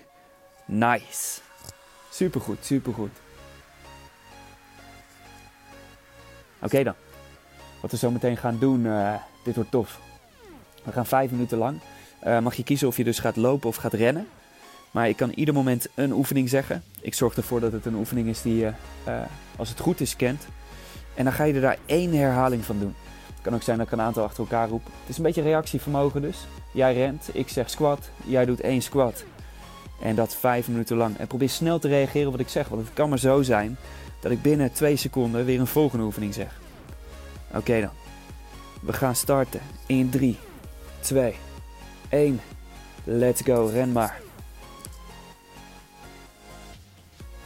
Nice. 0.66 1.40
Supergoed, 2.12 2.66
supergoed. 2.66 3.12
Oké 6.56 6.66
okay 6.66 6.84
dan. 6.84 6.94
Wat 7.82 7.92
we 7.92 7.98
zo 7.98 8.12
meteen 8.12 8.38
gaan 8.38 8.60
doen, 8.60 8.86
uh, 8.86 9.14
dit 9.44 9.56
wordt 9.56 9.72
tof. 9.72 10.00
We 10.84 10.92
gaan 10.92 11.06
5 11.06 11.32
minuten 11.32 11.58
lang. 11.58 11.80
Uh, 12.24 12.40
mag 12.40 12.56
je 12.56 12.64
kiezen 12.64 12.88
of 12.88 12.98
je 12.98 13.04
dus 13.04 13.20
gaat 13.20 13.36
lopen 13.36 13.70
of 13.70 13.76
gaat 13.76 13.94
rennen. 13.94 14.28
Maar 14.92 15.10
ik 15.10 15.16
kan 15.16 15.30
ieder 15.30 15.54
moment 15.54 15.88
een 15.94 16.12
oefening 16.12 16.50
zeggen. 16.50 16.84
Ik 17.02 17.14
zorg 17.14 17.36
ervoor 17.38 17.60
dat 17.60 17.72
het 17.72 17.86
een 17.86 17.96
oefening 17.96 18.28
is 18.28 18.42
die 18.42 18.56
je, 18.56 18.72
uh, 19.08 19.22
als 19.56 19.70
het 19.70 19.80
goed 19.80 20.02
is, 20.02 20.16
kent. 20.16 20.48
En 21.14 21.24
dan 21.24 21.34
ga 21.34 21.44
je 21.44 21.54
er 21.54 21.62
daar 21.62 21.78
één 21.86 22.14
herhaling 22.14 22.66
van 22.66 22.80
doen 22.80 22.96
kan 23.46 23.56
ook 23.56 23.64
zijn 23.64 23.78
dat 23.78 23.86
ik 23.86 23.92
een 23.92 24.02
aantal 24.02 24.24
achter 24.24 24.44
elkaar 24.44 24.70
roep. 24.70 24.86
Het 24.86 25.10
is 25.10 25.18
een 25.18 25.24
beetje 25.24 25.42
reactievermogen 25.42 26.22
dus. 26.22 26.48
Jij 26.72 26.94
rent, 26.94 27.30
ik 27.34 27.50
zeg 27.50 27.70
squat, 27.70 28.10
jij 28.26 28.46
doet 28.46 28.62
één 28.62 28.82
squat. 28.82 29.24
En 30.02 30.16
dat 30.16 30.36
vijf 30.36 30.68
minuten 30.68 30.98
lang. 30.98 31.18
En 31.18 31.28
probeer 31.28 31.50
snel 31.50 31.80
te 31.80 31.88
reageren 31.88 32.26
op 32.26 32.32
wat 32.32 32.42
ik 32.42 32.50
zeg. 32.50 32.68
Want 32.68 32.86
het 32.86 32.94
kan 32.94 33.10
maar 33.10 33.20
zo 33.20 33.42
zijn 33.42 33.78
dat 34.20 34.32
ik 34.32 34.42
binnen 34.42 34.72
twee 34.72 34.96
seconden 34.96 35.46
weer 35.46 35.60
een 35.60 35.68
volgende 35.68 36.06
oefening 36.06 36.34
zeg. 36.34 36.60
Oké 37.54 37.82
dan. 37.82 37.92
We 38.82 38.94
gaan 38.94 39.16
starten 39.16 39.62
in 39.86 40.10
3, 40.10 40.38
2, 41.00 41.36
1. 42.10 42.40
Let's 43.04 43.42
go, 43.42 43.70
ren 43.74 43.92
maar. 43.92 44.22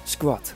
Squat. 0.03 0.53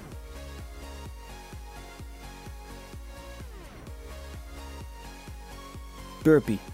Burpee. 6.24 6.73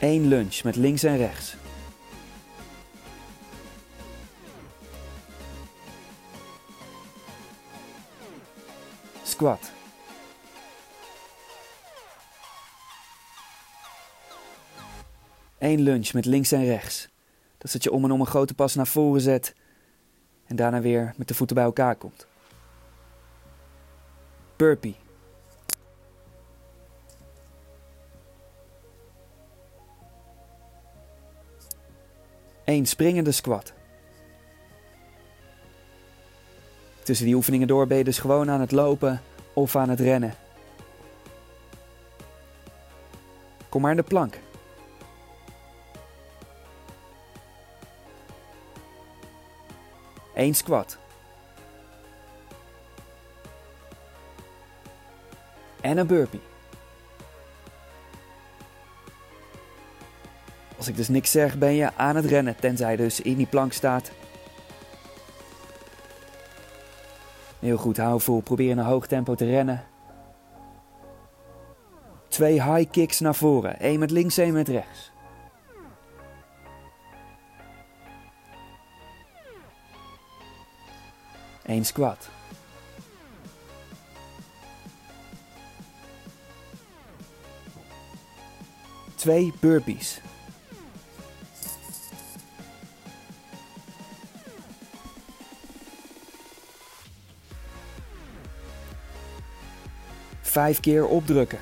Eén 0.00 0.26
lunge 0.26 0.60
met 0.64 0.76
links 0.76 1.02
en 1.02 1.16
rechts. 1.16 1.56
Squat. 9.22 9.70
Eén 15.58 15.80
lunge 15.80 16.10
met 16.12 16.24
links 16.24 16.52
en 16.52 16.64
rechts. 16.64 17.08
Dat 17.58 17.66
is 17.66 17.72
dat 17.72 17.82
je 17.82 17.92
om 17.92 18.04
en 18.04 18.10
om 18.10 18.20
een 18.20 18.26
grote 18.26 18.54
pas 18.54 18.74
naar 18.74 18.86
voren 18.86 19.20
zet 19.20 19.54
en 20.46 20.56
daarna 20.56 20.80
weer 20.80 21.14
met 21.16 21.28
de 21.28 21.34
voeten 21.34 21.56
bij 21.56 21.64
elkaar 21.64 21.96
komt. 21.96 22.26
Burpee. 24.56 25.05
Eén 32.66 32.86
springende 32.86 33.32
squat. 33.32 33.72
Tussen 37.02 37.26
die 37.26 37.34
oefeningen 37.34 37.68
door 37.68 37.86
ben 37.86 37.98
je 37.98 38.04
dus 38.04 38.18
gewoon 38.18 38.50
aan 38.50 38.60
het 38.60 38.72
lopen 38.72 39.22
of 39.52 39.76
aan 39.76 39.88
het 39.88 40.00
rennen. 40.00 40.34
Kom 43.68 43.80
maar 43.80 43.90
in 43.90 43.96
de 43.96 44.02
plank. 44.02 44.38
Eén 50.34 50.54
squat. 50.54 50.98
En 55.80 55.98
een 55.98 56.06
burpee. 56.06 56.55
Als 60.86 60.94
ik 60.94 61.00
dus 61.00 61.14
niks 61.14 61.30
zeg, 61.30 61.58
ben 61.58 61.74
je 61.74 61.94
aan 61.96 62.16
het 62.16 62.24
rennen, 62.24 62.56
tenzij 62.56 62.96
dus 62.96 63.20
in 63.20 63.36
die 63.36 63.46
plank 63.46 63.72
staat. 63.72 64.10
Heel 67.58 67.76
goed, 67.76 67.96
hou 67.96 68.20
vol. 68.20 68.40
Probeer 68.40 68.70
in 68.70 68.78
een 68.78 68.84
hoog 68.84 69.06
tempo 69.06 69.34
te 69.34 69.44
rennen. 69.44 69.84
Twee 72.28 72.62
high 72.62 72.90
kicks 72.90 73.20
naar 73.20 73.34
voren. 73.34 73.76
Eén 73.78 73.98
met 73.98 74.10
links, 74.10 74.38
één 74.38 74.52
met 74.52 74.68
rechts. 74.68 75.12
Eén 81.64 81.84
squat. 81.84 82.28
Twee 89.14 89.52
burpees. 89.60 90.20
Vijf 100.56 100.80
keer 100.80 101.06
opdrukken. 101.06 101.58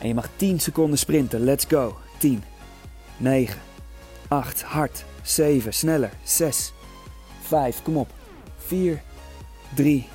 En 0.00 0.08
je 0.08 0.14
mag 0.14 0.28
10 0.36 0.60
seconden 0.60 0.98
sprinten. 0.98 1.40
Let's 1.40 1.64
go. 1.68 1.96
10, 2.18 2.42
9, 3.16 3.60
8, 4.28 4.62
hard. 4.62 5.04
7, 5.22 5.72
sneller. 5.72 6.10
6, 6.22 6.72
5, 7.40 7.82
kom 7.82 7.96
op. 7.96 8.10
4, 8.58 9.02
3, 9.74 10.08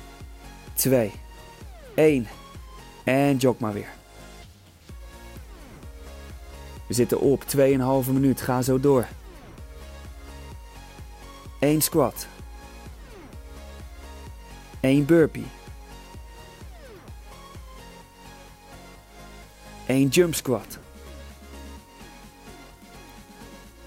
2, 0.74 1.12
1. 1.94 2.26
En 3.04 3.36
jog 3.36 3.58
maar 3.58 3.72
weer. 3.72 4.03
We 6.94 7.00
zitten 7.00 7.20
op 7.20 7.44
2,5 8.06 8.12
minuut. 8.12 8.40
Ga 8.40 8.62
zo 8.62 8.80
door. 8.80 9.06
1 11.58 11.82
squat. 11.82 12.26
1 14.80 15.04
burpee. 15.04 15.46
1 19.86 20.08
jump 20.08 20.34
squat. 20.34 20.78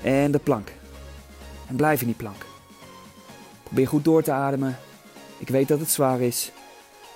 En 0.01 0.31
de 0.31 0.39
plank. 0.39 0.71
En 1.67 1.75
blijf 1.75 2.01
in 2.01 2.07
die 2.07 2.15
plank. 2.15 2.45
Probeer 3.63 3.87
goed 3.87 4.03
door 4.03 4.23
te 4.23 4.31
ademen. 4.31 4.77
Ik 5.37 5.47
weet 5.47 5.67
dat 5.67 5.79
het 5.79 5.89
zwaar 5.89 6.21
is. 6.21 6.51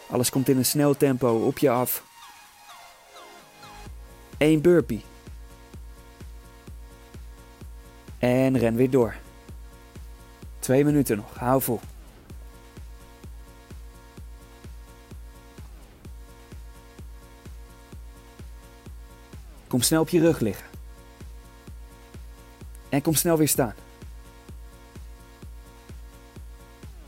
Alles 0.10 0.30
komt 0.30 0.50
in 0.50 0.58
een 0.58 0.66
snel 0.66 0.98
tempo 0.98 1.46
op 1.46 1.58
je 1.58 1.70
af. 1.70 2.04
1 4.38 4.62
burpee. 4.62 5.04
En 8.22 8.58
ren 8.58 8.76
weer 8.76 8.90
door. 8.90 9.16
Twee 10.60 10.86
minuten 10.86 11.18
nog. 11.18 11.38
Hou 11.38 11.62
vol. 11.62 11.80
Kom 19.68 19.82
snel 19.82 20.02
op 20.02 20.10
je 20.10 20.20
rug 20.20 20.40
liggen. 20.40 20.66
En 22.90 23.02
kom 23.02 23.14
snel 23.14 23.38
weer 23.38 23.48
staan. 23.48 23.74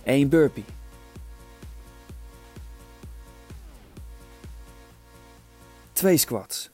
Eén 0.03 0.29
burpee. 0.29 0.65
Twee 5.91 6.17
squats. 6.17 6.69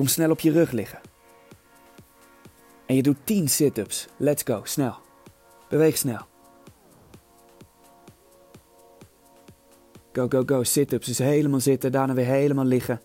Kom 0.00 0.08
snel 0.08 0.30
op 0.30 0.40
je 0.40 0.52
rug 0.52 0.70
liggen. 0.70 1.00
En 2.86 2.94
je 2.94 3.02
doet 3.02 3.16
10 3.24 3.48
sit-ups. 3.48 4.08
Let's 4.16 4.42
go, 4.42 4.60
snel. 4.64 4.94
Beweeg 5.68 5.96
snel. 5.96 6.26
Go, 10.12 10.26
go, 10.28 10.42
go. 10.46 10.62
Sit-ups. 10.62 11.06
Dus 11.06 11.18
helemaal 11.18 11.60
zitten, 11.60 11.92
daarna 11.92 12.14
weer 12.14 12.26
helemaal 12.26 12.64
liggen. 12.64 13.00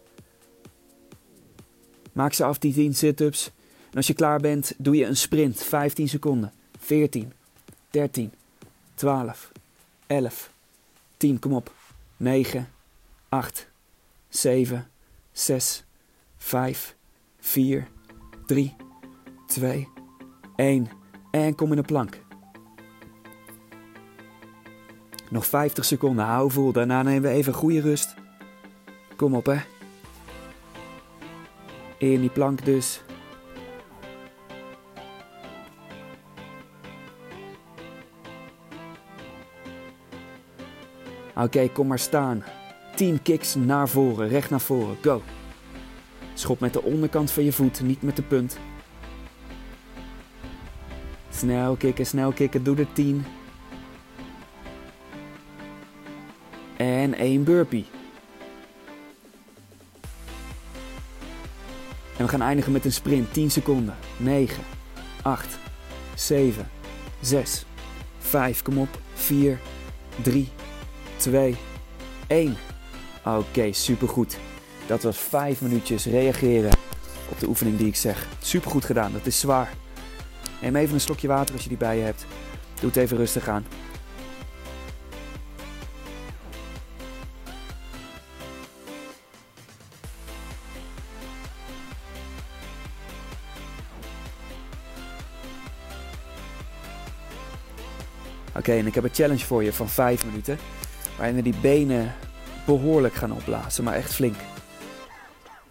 Maak 2.14 2.34
ze 2.34 2.44
af, 2.44 2.58
die 2.58 2.74
10 2.74 2.96
sit-ups. 2.96 3.52
En 3.90 3.96
als 3.96 4.08
je 4.08 4.14
klaar 4.14 4.40
bent, 4.40 4.74
doe 4.78 4.96
je 4.96 5.06
een 5.06 5.18
sprint. 5.18 5.64
15 5.64 6.10
seconden. 6.10 6.54
14, 6.80 7.34
13, 7.90 8.32
12, 8.94 9.52
11, 10.08 10.52
10, 11.18 11.40
kom 11.40 11.54
op. 11.54 11.74
9, 12.18 12.70
8, 13.30 13.68
7, 14.30 14.88
6, 15.32 15.85
5, 16.46 16.96
4, 17.40 17.88
3, 18.46 18.76
2, 19.48 19.88
1. 20.56 20.88
En 21.32 21.56
kom 21.56 21.70
in 21.70 21.76
de 21.76 21.84
plank. 21.84 22.22
Nog 25.30 25.46
50 25.46 25.86
seconden, 25.86 26.26
hou 26.26 26.52
vol. 26.52 26.72
Daarna 26.72 27.04
nemen 27.04 27.22
we 27.22 27.36
even 27.36 27.54
goede 27.54 27.82
rust. 27.82 28.14
Kom 29.16 29.36
op, 29.36 29.46
hè. 29.46 29.58
In 31.98 32.22
die 32.22 32.30
plank 32.30 32.66
dus. 32.66 33.02
Oké, 41.36 41.70
kom 41.70 41.88
maar 41.88 42.00
staan. 42.00 42.44
10 42.96 43.22
kicks 43.22 43.56
naar 43.56 43.90
voren, 43.90 44.28
recht 44.28 44.50
naar 44.50 44.62
voren. 44.62 44.98
Go. 45.02 45.22
Schop 46.38 46.60
met 46.60 46.74
de 46.74 46.82
onderkant 46.82 47.32
van 47.32 47.44
je 47.44 47.52
voet, 47.52 47.82
niet 47.82 48.02
met 48.02 48.16
de 48.16 48.22
punt. 48.22 48.58
Snel 51.30 51.76
kicken, 51.76 52.06
snel 52.06 52.32
kicken. 52.32 52.64
Doe 52.64 52.78
er 52.78 52.94
10. 52.94 53.26
En 56.78 57.14
één 57.14 57.44
burpee. 57.44 57.86
En 62.18 62.26
we 62.26 62.28
gaan 62.28 62.42
eindigen 62.42 62.72
met 62.72 62.86
een 62.86 62.92
sprint. 62.92 63.34
10 63.34 63.52
seconden. 63.52 63.96
9, 64.18 64.64
8, 65.22 65.60
7, 66.16 66.70
6, 67.22 67.66
5. 68.18 68.62
Kom 68.62 68.78
op. 68.78 69.00
4, 69.14 69.60
3, 70.22 70.50
2, 71.18 71.56
1. 72.28 72.56
Oké, 73.26 73.74
supergoed. 73.74 74.38
Dat 74.88 75.04
was 75.04 75.18
5 75.18 75.62
minuutjes 75.62 76.06
reageren 76.06 76.72
op 77.30 77.40
de 77.40 77.48
oefening 77.48 77.78
die 77.78 77.88
ik 77.88 77.96
zeg. 77.96 78.28
Supergoed 78.42 78.86
gedaan, 78.86 79.12
dat 79.12 79.26
is 79.26 79.40
zwaar. 79.40 79.74
Neem 80.62 80.76
even 80.76 80.94
een 80.94 81.02
slokje 81.02 81.28
water 81.28 81.54
als 81.54 81.64
je 81.64 81.70
die 81.70 81.78
bij 81.78 81.98
je 81.98 82.04
hebt. 82.04 82.26
Doe 82.80 82.90
het 82.90 82.98
even 82.98 83.18
rustig 83.18 83.48
aan. 83.48 83.66
Oké, 98.56 98.72
en 98.72 98.88
ik 98.88 98.96
heb 98.96 99.04
een 99.04 99.14
challenge 99.14 99.46
voor 99.46 99.64
je 99.64 99.74
van 99.74 99.90
5 99.90 100.26
minuten. 100.26 100.58
Waarin 101.18 101.36
we 101.36 101.42
die 101.42 101.56
benen 101.62 102.14
behoorlijk 102.66 103.14
gaan 103.14 103.32
opblazen, 103.32 103.84
maar 103.84 103.94
echt 103.94 104.14
flink. 104.14 104.36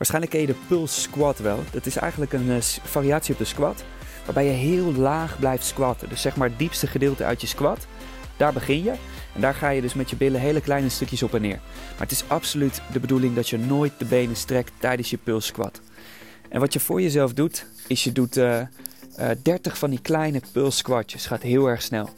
Waarschijnlijk 0.05 0.37
ken 0.37 0.55
je 0.55 0.61
de 0.61 0.67
pulse 0.77 1.01
squat 1.01 1.39
wel. 1.39 1.63
Dat 1.71 1.87
is 1.87 1.97
eigenlijk 1.97 2.33
een 2.33 2.47
uh, 2.47 2.57
variatie 2.83 3.33
op 3.33 3.39
de 3.39 3.45
squat. 3.45 3.85
Waarbij 4.25 4.45
je 4.45 4.51
heel 4.51 4.93
laag 4.93 5.39
blijft 5.39 5.65
squatten. 5.65 6.09
Dus 6.09 6.21
zeg 6.21 6.37
maar 6.37 6.49
het 6.49 6.59
diepste 6.59 6.87
gedeelte 6.87 7.25
uit 7.25 7.41
je 7.41 7.47
squat. 7.47 7.87
Daar 8.37 8.53
begin 8.53 8.83
je. 8.83 8.91
En 9.35 9.41
daar 9.41 9.55
ga 9.55 9.69
je 9.69 9.81
dus 9.81 9.95
met 9.95 10.11
je 10.11 10.17
billen 10.17 10.41
hele 10.41 10.61
kleine 10.61 10.89
stukjes 10.89 11.23
op 11.23 11.35
en 11.35 11.41
neer. 11.41 11.61
Maar 11.91 12.01
het 12.01 12.11
is 12.11 12.25
absoluut 12.27 12.83
de 12.93 13.01
bedoeling 13.01 13.35
dat 13.35 13.49
je 13.49 13.59
nooit 13.59 13.93
de 13.99 14.05
benen 14.05 14.37
strekt 14.37 14.73
tijdens 14.79 15.11
je 15.11 15.17
pulse 15.17 15.47
squat. 15.47 15.81
En 16.49 16.61
wat 16.61 16.73
je 16.73 16.81
voor 16.81 17.01
jezelf 17.01 17.33
doet, 17.33 17.67
is 17.87 18.05
je 18.05 18.13
doet 18.13 18.37
uh, 18.37 18.61
uh, 19.21 19.29
30 19.43 19.79
van 19.79 19.91
die 19.91 20.01
kleine 20.01 20.41
pulse 20.53 20.79
squatjes. 20.79 21.27
Gaat 21.27 21.43
heel 21.43 21.67
erg 21.67 21.83
snel. 21.83 22.09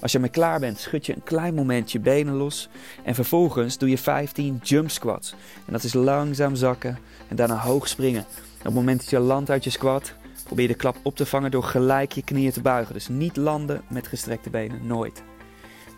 Als 0.00 0.10
je 0.12 0.16
ermee 0.16 0.32
klaar 0.32 0.60
bent, 0.60 0.78
schud 0.78 1.06
je 1.06 1.14
een 1.14 1.22
klein 1.22 1.54
moment 1.54 1.92
je 1.92 2.00
benen 2.00 2.34
los. 2.34 2.68
En 3.04 3.14
vervolgens 3.14 3.78
doe 3.78 3.88
je 3.90 3.98
15 3.98 4.60
jump 4.62 4.90
squats. 4.90 5.34
En 5.66 5.72
dat 5.72 5.82
is 5.82 5.92
langzaam 5.92 6.54
zakken 6.54 6.98
en 7.28 7.36
daarna 7.36 7.56
hoog 7.58 7.88
springen. 7.88 8.24
op 8.58 8.64
het 8.64 8.74
moment 8.74 9.00
dat 9.00 9.10
je 9.10 9.18
landt 9.18 9.50
uit 9.50 9.64
je 9.64 9.70
squat, 9.70 10.12
probeer 10.44 10.68
de 10.68 10.74
klap 10.74 10.96
op 11.02 11.16
te 11.16 11.26
vangen 11.26 11.50
door 11.50 11.62
gelijk 11.62 12.12
je 12.12 12.22
knieën 12.22 12.52
te 12.52 12.60
buigen. 12.60 12.94
Dus 12.94 13.08
niet 13.08 13.36
landen 13.36 13.82
met 13.88 14.06
gestrekte 14.06 14.50
benen, 14.50 14.86
nooit. 14.86 15.22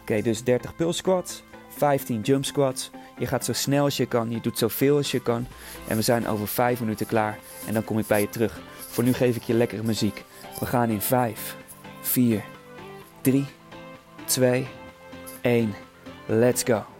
Oké, 0.00 0.22
dus 0.22 0.44
30 0.44 0.76
pull 0.76 0.92
squats, 0.92 1.42
15 1.68 2.20
jump 2.20 2.44
squats. 2.44 2.90
Je 3.18 3.26
gaat 3.26 3.44
zo 3.44 3.52
snel 3.52 3.84
als 3.84 3.96
je 3.96 4.06
kan, 4.06 4.30
je 4.30 4.40
doet 4.40 4.58
zoveel 4.58 4.96
als 4.96 5.10
je 5.10 5.20
kan. 5.20 5.46
En 5.88 5.96
we 5.96 6.02
zijn 6.02 6.28
over 6.28 6.48
5 6.48 6.80
minuten 6.80 7.06
klaar. 7.06 7.38
En 7.66 7.74
dan 7.74 7.84
kom 7.84 7.98
ik 7.98 8.06
bij 8.06 8.20
je 8.20 8.28
terug. 8.28 8.60
Voor 8.88 9.04
nu 9.04 9.12
geef 9.12 9.36
ik 9.36 9.42
je 9.42 9.54
lekkere 9.54 9.82
muziek. 9.82 10.24
We 10.58 10.66
gaan 10.66 10.90
in 10.90 11.00
5, 11.00 11.56
4, 12.00 12.44
3, 13.20 13.46
2, 14.34 14.66
1. 15.42 15.74
Let's 16.28 16.64
go. 16.64 16.91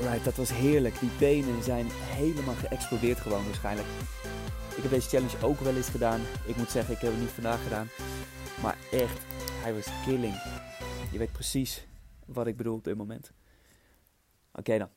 Alright, 0.00 0.24
dat 0.24 0.36
was 0.36 0.52
heerlijk. 0.52 1.00
Die 1.00 1.10
benen 1.18 1.62
zijn 1.62 1.86
helemaal 1.90 2.54
geëxplodeerd 2.54 3.20
gewoon 3.20 3.44
waarschijnlijk. 3.44 3.88
Ik 4.76 4.82
heb 4.82 4.90
deze 4.90 5.08
challenge 5.08 5.46
ook 5.46 5.60
wel 5.60 5.76
eens 5.76 5.88
gedaan. 5.88 6.20
Ik 6.46 6.56
moet 6.56 6.70
zeggen, 6.70 6.94
ik 6.94 7.00
heb 7.00 7.10
het 7.10 7.20
niet 7.20 7.30
vandaag 7.30 7.62
gedaan. 7.62 7.88
Maar 8.62 8.76
echt, 8.90 9.18
hij 9.62 9.74
was 9.74 9.86
killing. 10.04 10.34
Je 11.12 11.18
weet 11.18 11.32
precies 11.32 11.86
wat 12.26 12.46
ik 12.46 12.56
bedoel 12.56 12.74
op 12.74 12.84
dit 12.84 12.96
moment. 12.96 13.32
Oké 14.52 14.78
dan. 14.78 14.88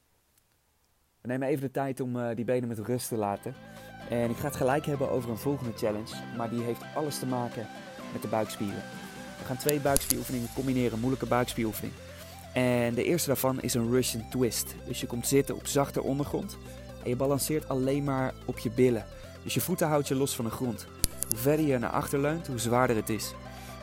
We 1.22 1.28
nemen 1.28 1.48
even 1.48 1.62
de 1.62 1.72
tijd 1.72 2.00
om 2.00 2.16
uh, 2.16 2.36
die 2.36 2.46
benen 2.46 2.68
met 2.68 2.80
rust 2.80 3.08
te 3.08 3.16
laten. 3.16 3.56
En 4.10 4.30
ik 4.30 4.38
ga 4.38 4.48
het 4.48 4.56
gelijk 4.56 4.86
hebben 4.86 5.10
over 5.10 5.30
een 5.30 5.38
volgende 5.38 5.78
challenge. 5.78 6.16
Maar 6.38 6.50
die 6.50 6.62
heeft 6.62 6.82
alles 6.96 7.20
te 7.20 7.26
maken 7.26 7.68
met 8.14 8.22
de 8.22 8.28
buikspieren. 8.28 8.84
We 9.38 9.46
gaan 9.46 9.58
twee 9.58 9.80
buikspieroefeningen 9.80 10.50
combineren. 10.56 11.00
Moeilijke 11.00 11.26
buikspieroefening. 11.26 11.94
En 12.54 12.94
de 12.94 13.04
eerste 13.04 13.28
daarvan 13.28 13.62
is 13.62 13.74
een 13.74 13.92
Russian 13.92 14.30
twist. 14.30 14.76
Dus 14.88 15.02
je 15.02 15.08
komt 15.08 15.28
zitten 15.28 15.56
op 15.56 15.68
zachte 15.68 16.04
ondergrond. 16.04 16.58
En 17.04 17.10
je 17.10 17.16
balanceert 17.16 17.70
alleen 17.70 18.04
maar 18.04 18.34
op 18.46 18.58
je 18.58 18.70
billen. 18.70 19.06
Dus 19.44 19.54
je 19.54 19.62
voeten 19.62 19.88
houdt 19.88 20.08
je 20.08 20.16
los 20.16 20.36
van 20.36 20.46
de 20.46 20.52
grond. 20.52 20.86
Hoe 21.30 21.38
verder 21.38 21.66
je 21.66 21.78
naar 21.78 21.90
achter 21.90 22.20
leunt, 22.20 22.48
hoe 22.48 22.60
zwaarder 22.60 22.96
het 22.96 23.10
is. 23.10 23.34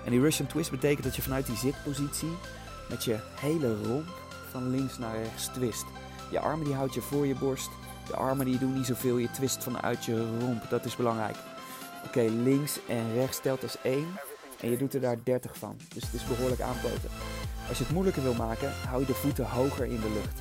En 0.04 0.10
die 0.10 0.20
Russian 0.20 0.48
twist 0.48 0.70
betekent 0.70 1.04
dat 1.04 1.16
je 1.16 1.22
vanuit 1.22 1.46
die 1.46 1.56
zitpositie 1.56 2.36
met 2.88 3.04
je 3.04 3.18
hele 3.40 3.82
romp 3.82 4.08
van 4.50 4.70
links 4.70 4.98
naar 4.98 5.16
rechts 5.22 5.46
twist. 5.46 5.84
Je 6.30 6.40
armen 6.40 6.64
die 6.64 6.74
houd 6.74 6.94
je 6.94 7.00
voor 7.00 7.26
je 7.26 7.34
borst. 7.34 7.70
De 8.06 8.16
armen 8.16 8.46
die 8.46 8.58
doen 8.58 8.74
niet 8.74 8.86
zoveel, 8.86 9.16
je 9.16 9.30
twist 9.30 9.62
vanuit 9.62 10.04
je 10.04 10.38
romp. 10.38 10.70
Dat 10.70 10.84
is 10.84 10.96
belangrijk. 10.96 11.36
Oké, 12.06 12.20
links 12.20 12.78
en 12.88 13.14
rechts 13.14 13.40
telt 13.40 13.62
als 13.62 13.76
één. 13.82 14.06
En 14.60 14.70
je 14.70 14.76
doet 14.76 14.94
er 14.94 15.00
daar 15.00 15.16
30 15.24 15.56
van. 15.56 15.76
Dus 15.94 16.02
het 16.02 16.14
is 16.14 16.24
behoorlijk 16.24 16.60
aanpoten. 16.60 17.10
Als 17.70 17.78
je 17.78 17.84
het 17.84 17.94
moeilijker 17.94 18.22
wil 18.22 18.34
maken, 18.34 18.72
hou 18.88 19.00
je 19.00 19.06
de 19.06 19.14
voeten 19.14 19.44
hoger 19.44 19.84
in 19.84 20.00
de 20.00 20.10
lucht. 20.12 20.38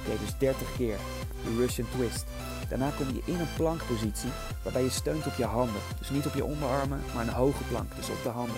Oké, 0.00 0.18
dus 0.24 0.38
30 0.38 0.76
keer. 0.76 0.96
De 1.44 1.56
Russian 1.56 1.86
twist. 1.96 2.24
Daarna 2.68 2.90
kom 2.96 3.06
je 3.14 3.22
in 3.24 3.40
een 3.40 3.54
plankpositie 3.56 4.30
waarbij 4.62 4.82
je 4.82 4.90
steunt 4.90 5.26
op 5.26 5.34
je 5.34 5.44
handen. 5.44 5.80
Dus 5.98 6.10
niet 6.10 6.26
op 6.26 6.34
je 6.34 6.44
onderarmen, 6.44 7.00
maar 7.14 7.26
een 7.26 7.32
hoge 7.32 7.64
plank, 7.64 7.96
dus 7.96 8.08
op 8.08 8.22
de 8.22 8.28
handen. 8.28 8.56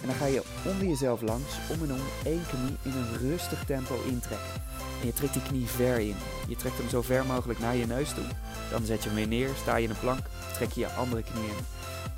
En 0.00 0.06
dan 0.06 0.14
ga 0.14 0.26
je 0.26 0.42
onder 0.64 0.86
jezelf 0.86 1.20
langs, 1.20 1.52
om 1.68 1.82
en 1.82 1.92
om, 1.92 2.00
één 2.24 2.42
knie 2.46 2.76
in 2.82 2.92
een 2.98 3.18
rustig 3.18 3.64
tempo 3.64 3.94
intrekken. 4.06 4.60
En 5.00 5.06
je 5.06 5.12
trekt 5.12 5.32
die 5.32 5.42
knie 5.42 5.66
ver 5.66 5.98
in. 5.98 6.16
Je 6.48 6.56
trekt 6.56 6.78
hem 6.78 6.88
zo 6.88 7.02
ver 7.02 7.26
mogelijk 7.26 7.58
naar 7.58 7.76
je 7.76 7.86
neus 7.86 8.12
toe. 8.12 8.24
Dan 8.70 8.84
zet 8.84 9.02
je 9.02 9.08
hem 9.08 9.18
weer 9.18 9.28
neer, 9.28 9.50
sta 9.62 9.76
je 9.76 9.84
in 9.84 9.90
een 9.90 10.00
plank, 10.00 10.20
trek 10.54 10.72
je 10.72 10.80
je 10.80 10.92
andere 10.92 11.22
knie 11.22 11.44
in. 11.44 11.64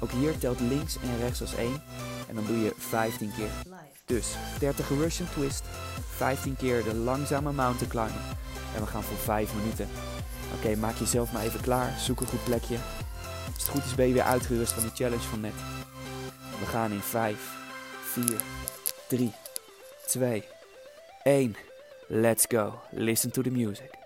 Ook 0.01 0.11
hier 0.11 0.39
telt 0.39 0.61
links 0.61 0.97
en 0.97 1.19
rechts 1.21 1.41
als 1.41 1.55
één. 1.55 1.83
En 2.29 2.35
dan 2.35 2.47
doe 2.47 2.59
je 2.59 2.75
15 2.79 3.33
keer. 3.37 3.80
Dus 4.11 4.35
30 4.59 4.89
Russian 4.89 5.29
twist, 5.29 5.63
15 6.17 6.57
keer 6.57 6.85
de 6.85 6.95
langzame 6.95 7.53
mountain 7.53 7.91
climber. 7.91 8.23
En 8.75 8.81
we 8.81 8.87
gaan 8.87 9.03
voor 9.03 9.17
5 9.17 9.55
minuten. 9.55 9.89
Oké, 10.57 10.77
maak 10.77 10.97
jezelf 10.97 11.33
maar 11.33 11.43
even 11.43 11.61
klaar. 11.61 11.99
Zoek 11.99 12.21
een 12.21 12.27
goed 12.27 12.45
plekje. 12.45 12.77
Als 13.55 13.63
het 13.63 13.69
goed 13.69 13.85
is 13.85 13.95
ben 13.95 14.07
je 14.07 14.13
weer 14.13 14.23
uitgerust 14.23 14.73
van 14.73 14.83
die 14.83 14.93
challenge 14.95 15.23
van 15.23 15.41
net. 15.41 15.55
We 16.61 16.67
gaan 16.67 16.93
in 16.93 17.01
5, 17.01 17.37
4, 18.03 18.25
3, 19.09 19.33
2, 20.07 20.45
1. 21.23 21.57
Let's 22.07 22.45
go. 22.49 22.81
Listen 22.91 23.31
to 23.31 23.43
the 23.43 23.51
music. 23.51 24.00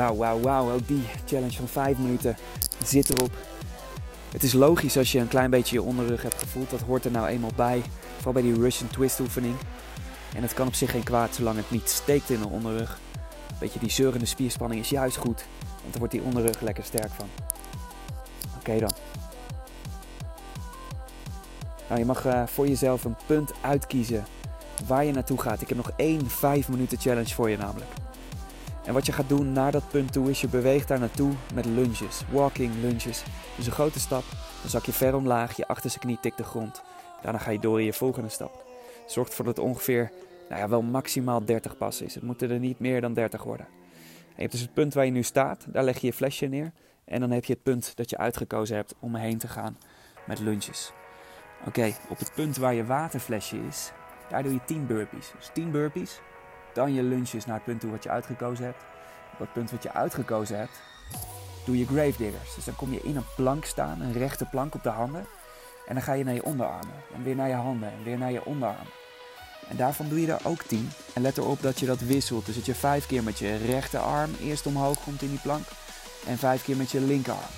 Wauw, 0.00 0.16
wauw, 0.16 0.40
wauw. 0.40 0.72
Ook 0.72 0.88
die 0.88 1.02
challenge 1.26 1.56
van 1.56 1.68
5 1.68 1.98
minuten 1.98 2.36
zit 2.84 3.10
erop. 3.10 3.30
Het 4.32 4.42
is 4.42 4.52
logisch 4.52 4.96
als 4.96 5.12
je 5.12 5.18
een 5.18 5.28
klein 5.28 5.50
beetje 5.50 5.74
je 5.74 5.82
onderrug 5.82 6.22
hebt 6.22 6.38
gevoeld. 6.38 6.70
Dat 6.70 6.80
hoort 6.80 7.04
er 7.04 7.10
nou 7.10 7.26
eenmaal 7.26 7.52
bij. 7.56 7.82
Vooral 8.14 8.32
bij 8.32 8.42
die 8.42 8.60
Russian 8.60 8.90
twist 8.90 9.20
oefening. 9.20 9.54
En 10.34 10.42
het 10.42 10.54
kan 10.54 10.66
op 10.66 10.74
zich 10.74 10.90
geen 10.90 11.02
kwaad 11.02 11.34
zolang 11.34 11.56
het 11.56 11.70
niet 11.70 11.88
steekt 11.88 12.30
in 12.30 12.40
de 12.40 12.48
onderrug. 12.48 12.98
Een 13.50 13.56
beetje 13.58 13.78
die 13.78 13.90
zeurende 13.90 14.26
spierspanning 14.26 14.80
is 14.80 14.88
juist 14.88 15.16
goed. 15.16 15.44
Want 15.58 15.90
dan 15.90 15.98
wordt 15.98 16.12
die 16.12 16.22
onderrug 16.22 16.60
lekker 16.60 16.84
sterk 16.84 17.10
van. 17.16 17.28
Oké 18.58 18.78
dan. 18.78 18.92
Nou, 21.88 22.00
je 22.00 22.06
mag 22.06 22.26
uh, 22.26 22.46
voor 22.46 22.68
jezelf 22.68 23.04
een 23.04 23.16
punt 23.26 23.52
uitkiezen 23.60 24.24
waar 24.86 25.04
je 25.04 25.12
naartoe 25.12 25.40
gaat. 25.40 25.60
Ik 25.60 25.68
heb 25.68 25.76
nog 25.76 25.90
één 25.96 26.30
5 26.30 26.68
minuten 26.68 26.98
challenge 26.98 27.34
voor 27.34 27.50
je 27.50 27.56
namelijk. 27.56 27.90
En 28.90 28.96
wat 28.96 29.06
je 29.06 29.12
gaat 29.12 29.28
doen 29.28 29.52
naar 29.52 29.72
dat 29.72 29.88
punt 29.88 30.12
toe 30.12 30.30
is 30.30 30.40
je 30.40 30.48
beweegt 30.48 30.88
daar 30.88 30.98
naartoe 30.98 31.32
met 31.54 31.64
lunges, 31.64 32.22
walking 32.30 32.72
lunges. 32.80 33.22
Dus 33.56 33.66
een 33.66 33.72
grote 33.72 34.00
stap, 34.00 34.24
dan 34.60 34.70
zak 34.70 34.84
je 34.84 34.92
ver 34.92 35.14
omlaag, 35.14 35.56
je 35.56 35.66
achterste 35.66 35.98
knie 35.98 36.18
tikt 36.20 36.36
de 36.36 36.44
grond. 36.44 36.82
Daarna 37.22 37.38
ga 37.38 37.50
je 37.50 37.58
door 37.58 37.78
in 37.78 37.84
je 37.84 37.92
volgende 37.92 38.28
stap. 38.28 38.64
Zorg 39.06 39.28
ervoor 39.28 39.44
dat 39.44 39.56
het 39.56 39.66
ongeveer 39.66 40.10
nou 40.48 40.60
ja, 40.60 40.68
wel 40.68 40.82
maximaal 40.82 41.44
30 41.44 41.76
passen 41.76 42.06
is. 42.06 42.14
Het 42.14 42.22
moeten 42.22 42.50
er 42.50 42.58
niet 42.58 42.78
meer 42.78 43.00
dan 43.00 43.14
30 43.14 43.42
worden. 43.42 43.66
En 43.66 44.34
je 44.34 44.40
hebt 44.40 44.52
dus 44.52 44.60
het 44.60 44.74
punt 44.74 44.94
waar 44.94 45.04
je 45.04 45.10
nu 45.10 45.22
staat, 45.22 45.66
daar 45.68 45.84
leg 45.84 45.98
je 45.98 46.06
je 46.06 46.12
flesje 46.12 46.46
neer. 46.46 46.72
En 47.04 47.20
dan 47.20 47.30
heb 47.30 47.44
je 47.44 47.52
het 47.52 47.62
punt 47.62 47.96
dat 47.96 48.10
je 48.10 48.18
uitgekozen 48.18 48.76
hebt 48.76 48.94
om 49.00 49.14
heen 49.14 49.38
te 49.38 49.48
gaan 49.48 49.78
met 50.26 50.38
lunges. 50.38 50.92
Oké, 51.66 51.92
op 52.08 52.18
het 52.18 52.32
punt 52.34 52.56
waar 52.56 52.74
je 52.74 52.84
waterflesje 52.84 53.66
is, 53.68 53.92
daar 54.28 54.42
doe 54.42 54.52
je 54.52 54.64
10 54.64 54.86
burpees. 54.86 55.32
Dus 55.36 55.50
10 55.52 55.70
burpees, 55.70 56.20
dan 56.72 56.94
je 56.94 57.02
lunches 57.02 57.46
naar 57.46 57.54
het 57.54 57.64
punt 57.64 57.80
toe 57.80 57.90
wat 57.90 58.02
je 58.02 58.10
uitgekozen 58.10 58.64
hebt. 58.64 58.82
Op 59.32 59.38
het 59.38 59.52
punt 59.52 59.70
wat 59.70 59.82
je 59.82 59.92
uitgekozen 59.92 60.58
hebt, 60.58 60.80
doe 61.64 61.78
je 61.78 61.86
gravediggers. 61.86 62.54
Dus 62.54 62.64
dan 62.64 62.76
kom 62.76 62.92
je 62.92 63.02
in 63.02 63.16
een 63.16 63.34
plank 63.36 63.64
staan, 63.64 64.00
een 64.00 64.12
rechte 64.12 64.44
plank 64.44 64.74
op 64.74 64.82
de 64.82 64.88
handen. 64.88 65.26
En 65.86 65.94
dan 65.94 66.02
ga 66.02 66.12
je 66.12 66.24
naar 66.24 66.34
je 66.34 66.44
onderarmen. 66.44 66.94
En 67.14 67.22
weer 67.22 67.34
naar 67.34 67.48
je 67.48 67.54
handen 67.54 67.88
en 67.88 68.04
weer 68.04 68.18
naar 68.18 68.32
je 68.32 68.44
onderarmen. 68.44 68.92
En 69.68 69.76
daarvan 69.76 70.08
doe 70.08 70.20
je 70.20 70.32
er 70.32 70.40
ook 70.46 70.62
10. 70.62 70.90
En 71.12 71.22
let 71.22 71.38
erop 71.38 71.62
dat 71.62 71.80
je 71.80 71.86
dat 71.86 72.00
wisselt. 72.00 72.46
Dus 72.46 72.54
dat 72.54 72.66
je 72.66 72.74
vijf 72.74 73.06
keer 73.06 73.22
met 73.22 73.38
je 73.38 73.56
rechterarm 73.56 74.30
eerst 74.40 74.66
omhoog 74.66 75.02
komt 75.04 75.22
in 75.22 75.28
die 75.28 75.38
plank. 75.38 75.66
En 76.26 76.38
vijf 76.38 76.64
keer 76.64 76.76
met 76.76 76.90
je 76.90 77.00
linkerarm. 77.00 77.50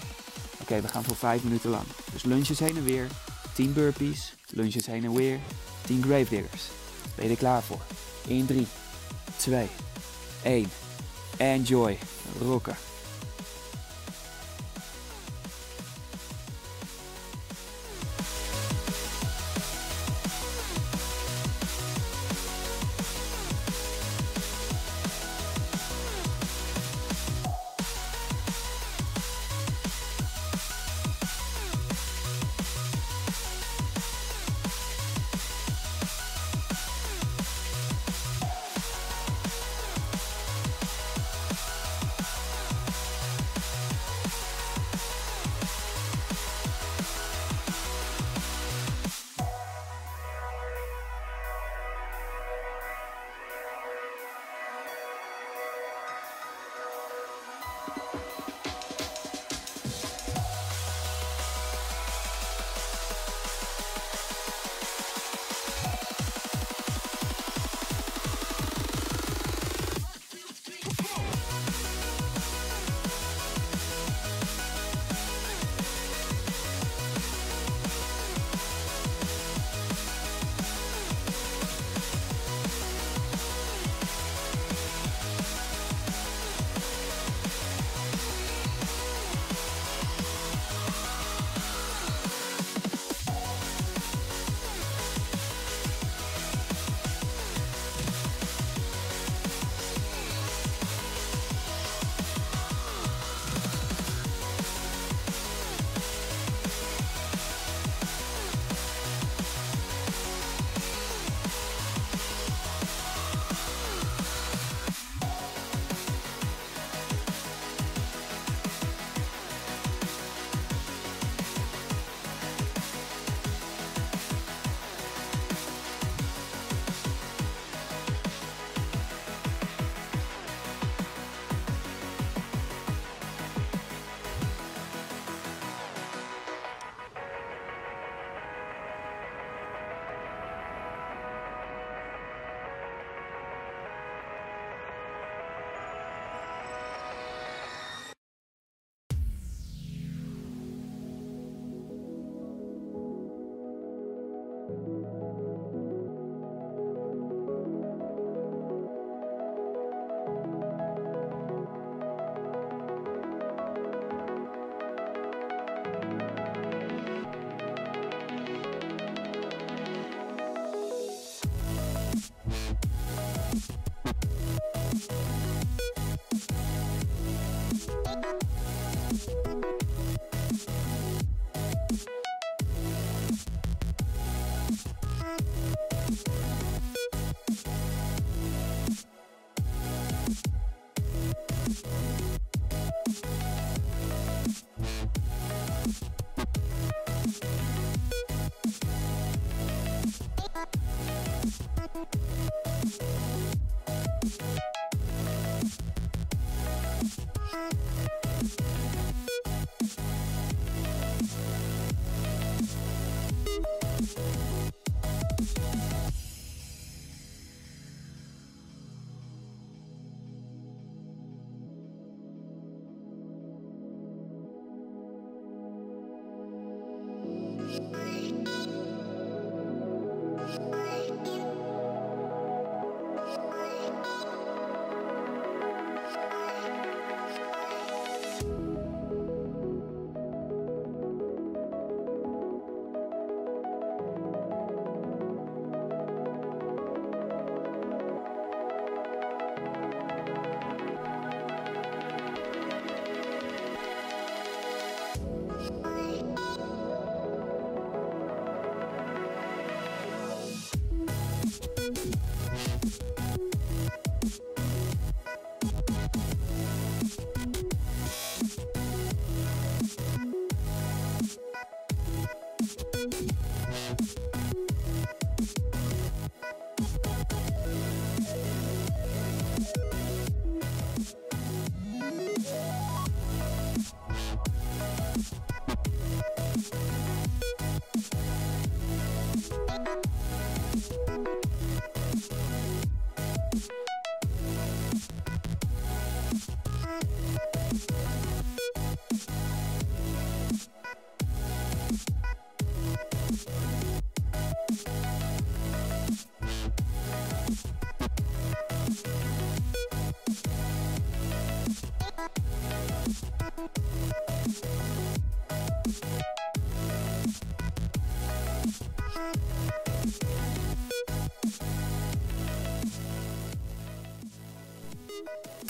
Oké, 0.60 0.80
we 0.80 0.88
gaan 0.88 1.04
voor 1.04 1.16
vijf 1.16 1.42
minuten 1.42 1.70
lang. 1.70 1.84
Dus 2.12 2.22
lunches 2.22 2.58
heen 2.58 2.76
en 2.76 2.84
weer. 2.84 3.06
10 3.54 3.72
burpees. 3.72 4.34
Lunches 4.46 4.86
heen 4.86 5.04
en 5.04 5.14
weer. 5.14 5.38
10 5.86 6.02
gravediggers. 6.02 6.62
Ben 7.14 7.24
je 7.24 7.30
er 7.30 7.36
klaar 7.36 7.62
voor? 7.62 7.80
In 8.26 8.46
3, 8.46 8.66
2, 9.38 9.68
1. 10.44 10.70
Enjoy. 11.40 11.98
Rocken. 12.40 12.91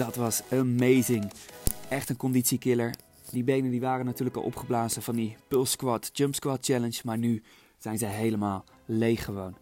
Dat 0.05 0.17
was 0.17 0.43
amazing. 0.51 1.33
Echt 1.89 2.09
een 2.09 2.17
conditiekiller. 2.17 2.95
Die 3.31 3.45
benen 3.45 3.71
die 3.71 3.81
waren 3.81 4.05
natuurlijk 4.05 4.37
al 4.37 4.43
opgeblazen 4.43 5.03
van 5.03 5.17
die 5.17 5.37
Pulse 5.49 5.73
Squat, 5.73 6.11
Jump 6.13 6.35
Squat 6.35 6.65
Challenge. 6.65 7.01
Maar 7.05 7.19
nu 7.19 7.43
zijn 7.79 7.99
ze 7.99 8.07
helemaal 8.07 8.65
leeg 8.87 9.25
gewoon. 9.25 9.57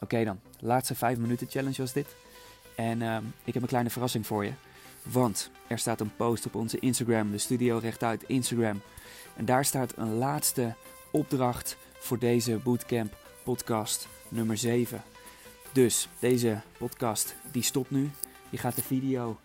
Oké 0.00 0.24
dan, 0.24 0.40
laatste 0.58 0.94
5 0.94 1.18
minuten 1.18 1.46
challenge 1.50 1.76
was 1.76 1.92
dit. 1.92 2.06
En 2.76 3.02
ehm, 3.02 3.22
ik 3.44 3.54
heb 3.54 3.62
een 3.62 3.68
kleine 3.68 3.90
verrassing 3.90 4.26
voor 4.26 4.44
je. 4.44 4.52
Want 5.02 5.50
er 5.66 5.78
staat 5.78 6.00
een 6.00 6.16
post 6.16 6.46
op 6.46 6.54
onze 6.54 6.78
Instagram, 6.78 7.30
de 7.30 7.38
Studio 7.38 7.78
Rechtuit 7.78 8.24
Instagram. 8.26 8.80
En 9.36 9.44
daar 9.44 9.64
staat 9.64 9.96
een 9.96 10.14
laatste 10.14 10.74
opdracht 11.10 11.76
voor 11.92 12.18
deze 12.18 12.56
bootcamp 12.56 13.16
podcast 13.44 14.08
nummer 14.28 14.56
7. 14.56 15.02
Dus 15.72 16.08
deze 16.18 16.60
podcast 16.78 17.34
die 17.52 17.62
stopt 17.62 17.90
nu. 17.90 18.10
Je 18.50 18.58
gaat 18.58 18.74
de 18.74 18.82
video 18.82 19.38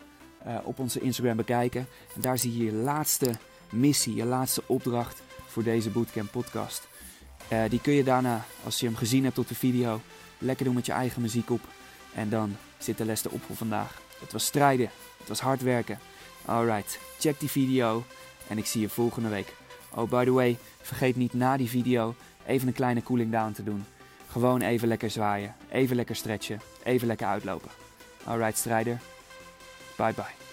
uh, 0.47 0.57
op 0.63 0.79
onze 0.79 0.99
Instagram 0.99 1.35
bekijken. 1.35 1.87
En 2.15 2.21
daar 2.21 2.37
zie 2.37 2.57
je 2.57 2.63
je 2.63 2.71
laatste 2.71 3.31
missie, 3.69 4.15
je 4.15 4.25
laatste 4.25 4.61
opdracht 4.65 5.21
voor 5.47 5.63
deze 5.63 5.89
Bootcamp 5.89 6.31
podcast. 6.31 6.87
Uh, 7.53 7.63
die 7.69 7.81
kun 7.81 7.93
je 7.93 8.03
daarna, 8.03 8.45
als 8.63 8.79
je 8.79 8.85
hem 8.85 8.95
gezien 8.95 9.23
hebt 9.23 9.37
op 9.37 9.47
de 9.47 9.55
video, 9.55 10.01
lekker 10.37 10.65
doen 10.65 10.75
met 10.75 10.85
je 10.85 10.91
eigen 10.91 11.21
muziek 11.21 11.49
op. 11.49 11.61
En 12.13 12.29
dan 12.29 12.55
zit 12.77 12.97
de 12.97 13.05
les 13.05 13.25
erop 13.25 13.43
voor 13.43 13.55
vandaag. 13.55 14.01
Het 14.19 14.31
was 14.31 14.45
strijden, 14.45 14.89
het 15.17 15.27
was 15.27 15.39
hard 15.39 15.61
werken. 15.61 15.99
Alright, 16.45 16.99
check 17.19 17.39
die 17.39 17.49
video 17.49 18.03
en 18.47 18.57
ik 18.57 18.65
zie 18.65 18.81
je 18.81 18.89
volgende 18.89 19.29
week. 19.29 19.53
Oh, 19.95 20.09
by 20.09 20.23
the 20.23 20.31
way, 20.31 20.57
vergeet 20.81 21.15
niet 21.15 21.33
na 21.33 21.57
die 21.57 21.69
video 21.69 22.15
even 22.45 22.67
een 22.67 22.73
kleine 22.73 23.03
cooling 23.03 23.31
down 23.31 23.51
te 23.51 23.63
doen. 23.63 23.85
Gewoon 24.31 24.61
even 24.61 24.87
lekker 24.87 25.09
zwaaien, 25.09 25.55
even 25.69 25.95
lekker 25.95 26.15
stretchen, 26.15 26.61
even 26.83 27.07
lekker 27.07 27.27
uitlopen. 27.27 27.69
Alright, 28.23 28.57
strijder. 28.57 28.99
Bye 29.99 30.13
bye. 30.13 30.48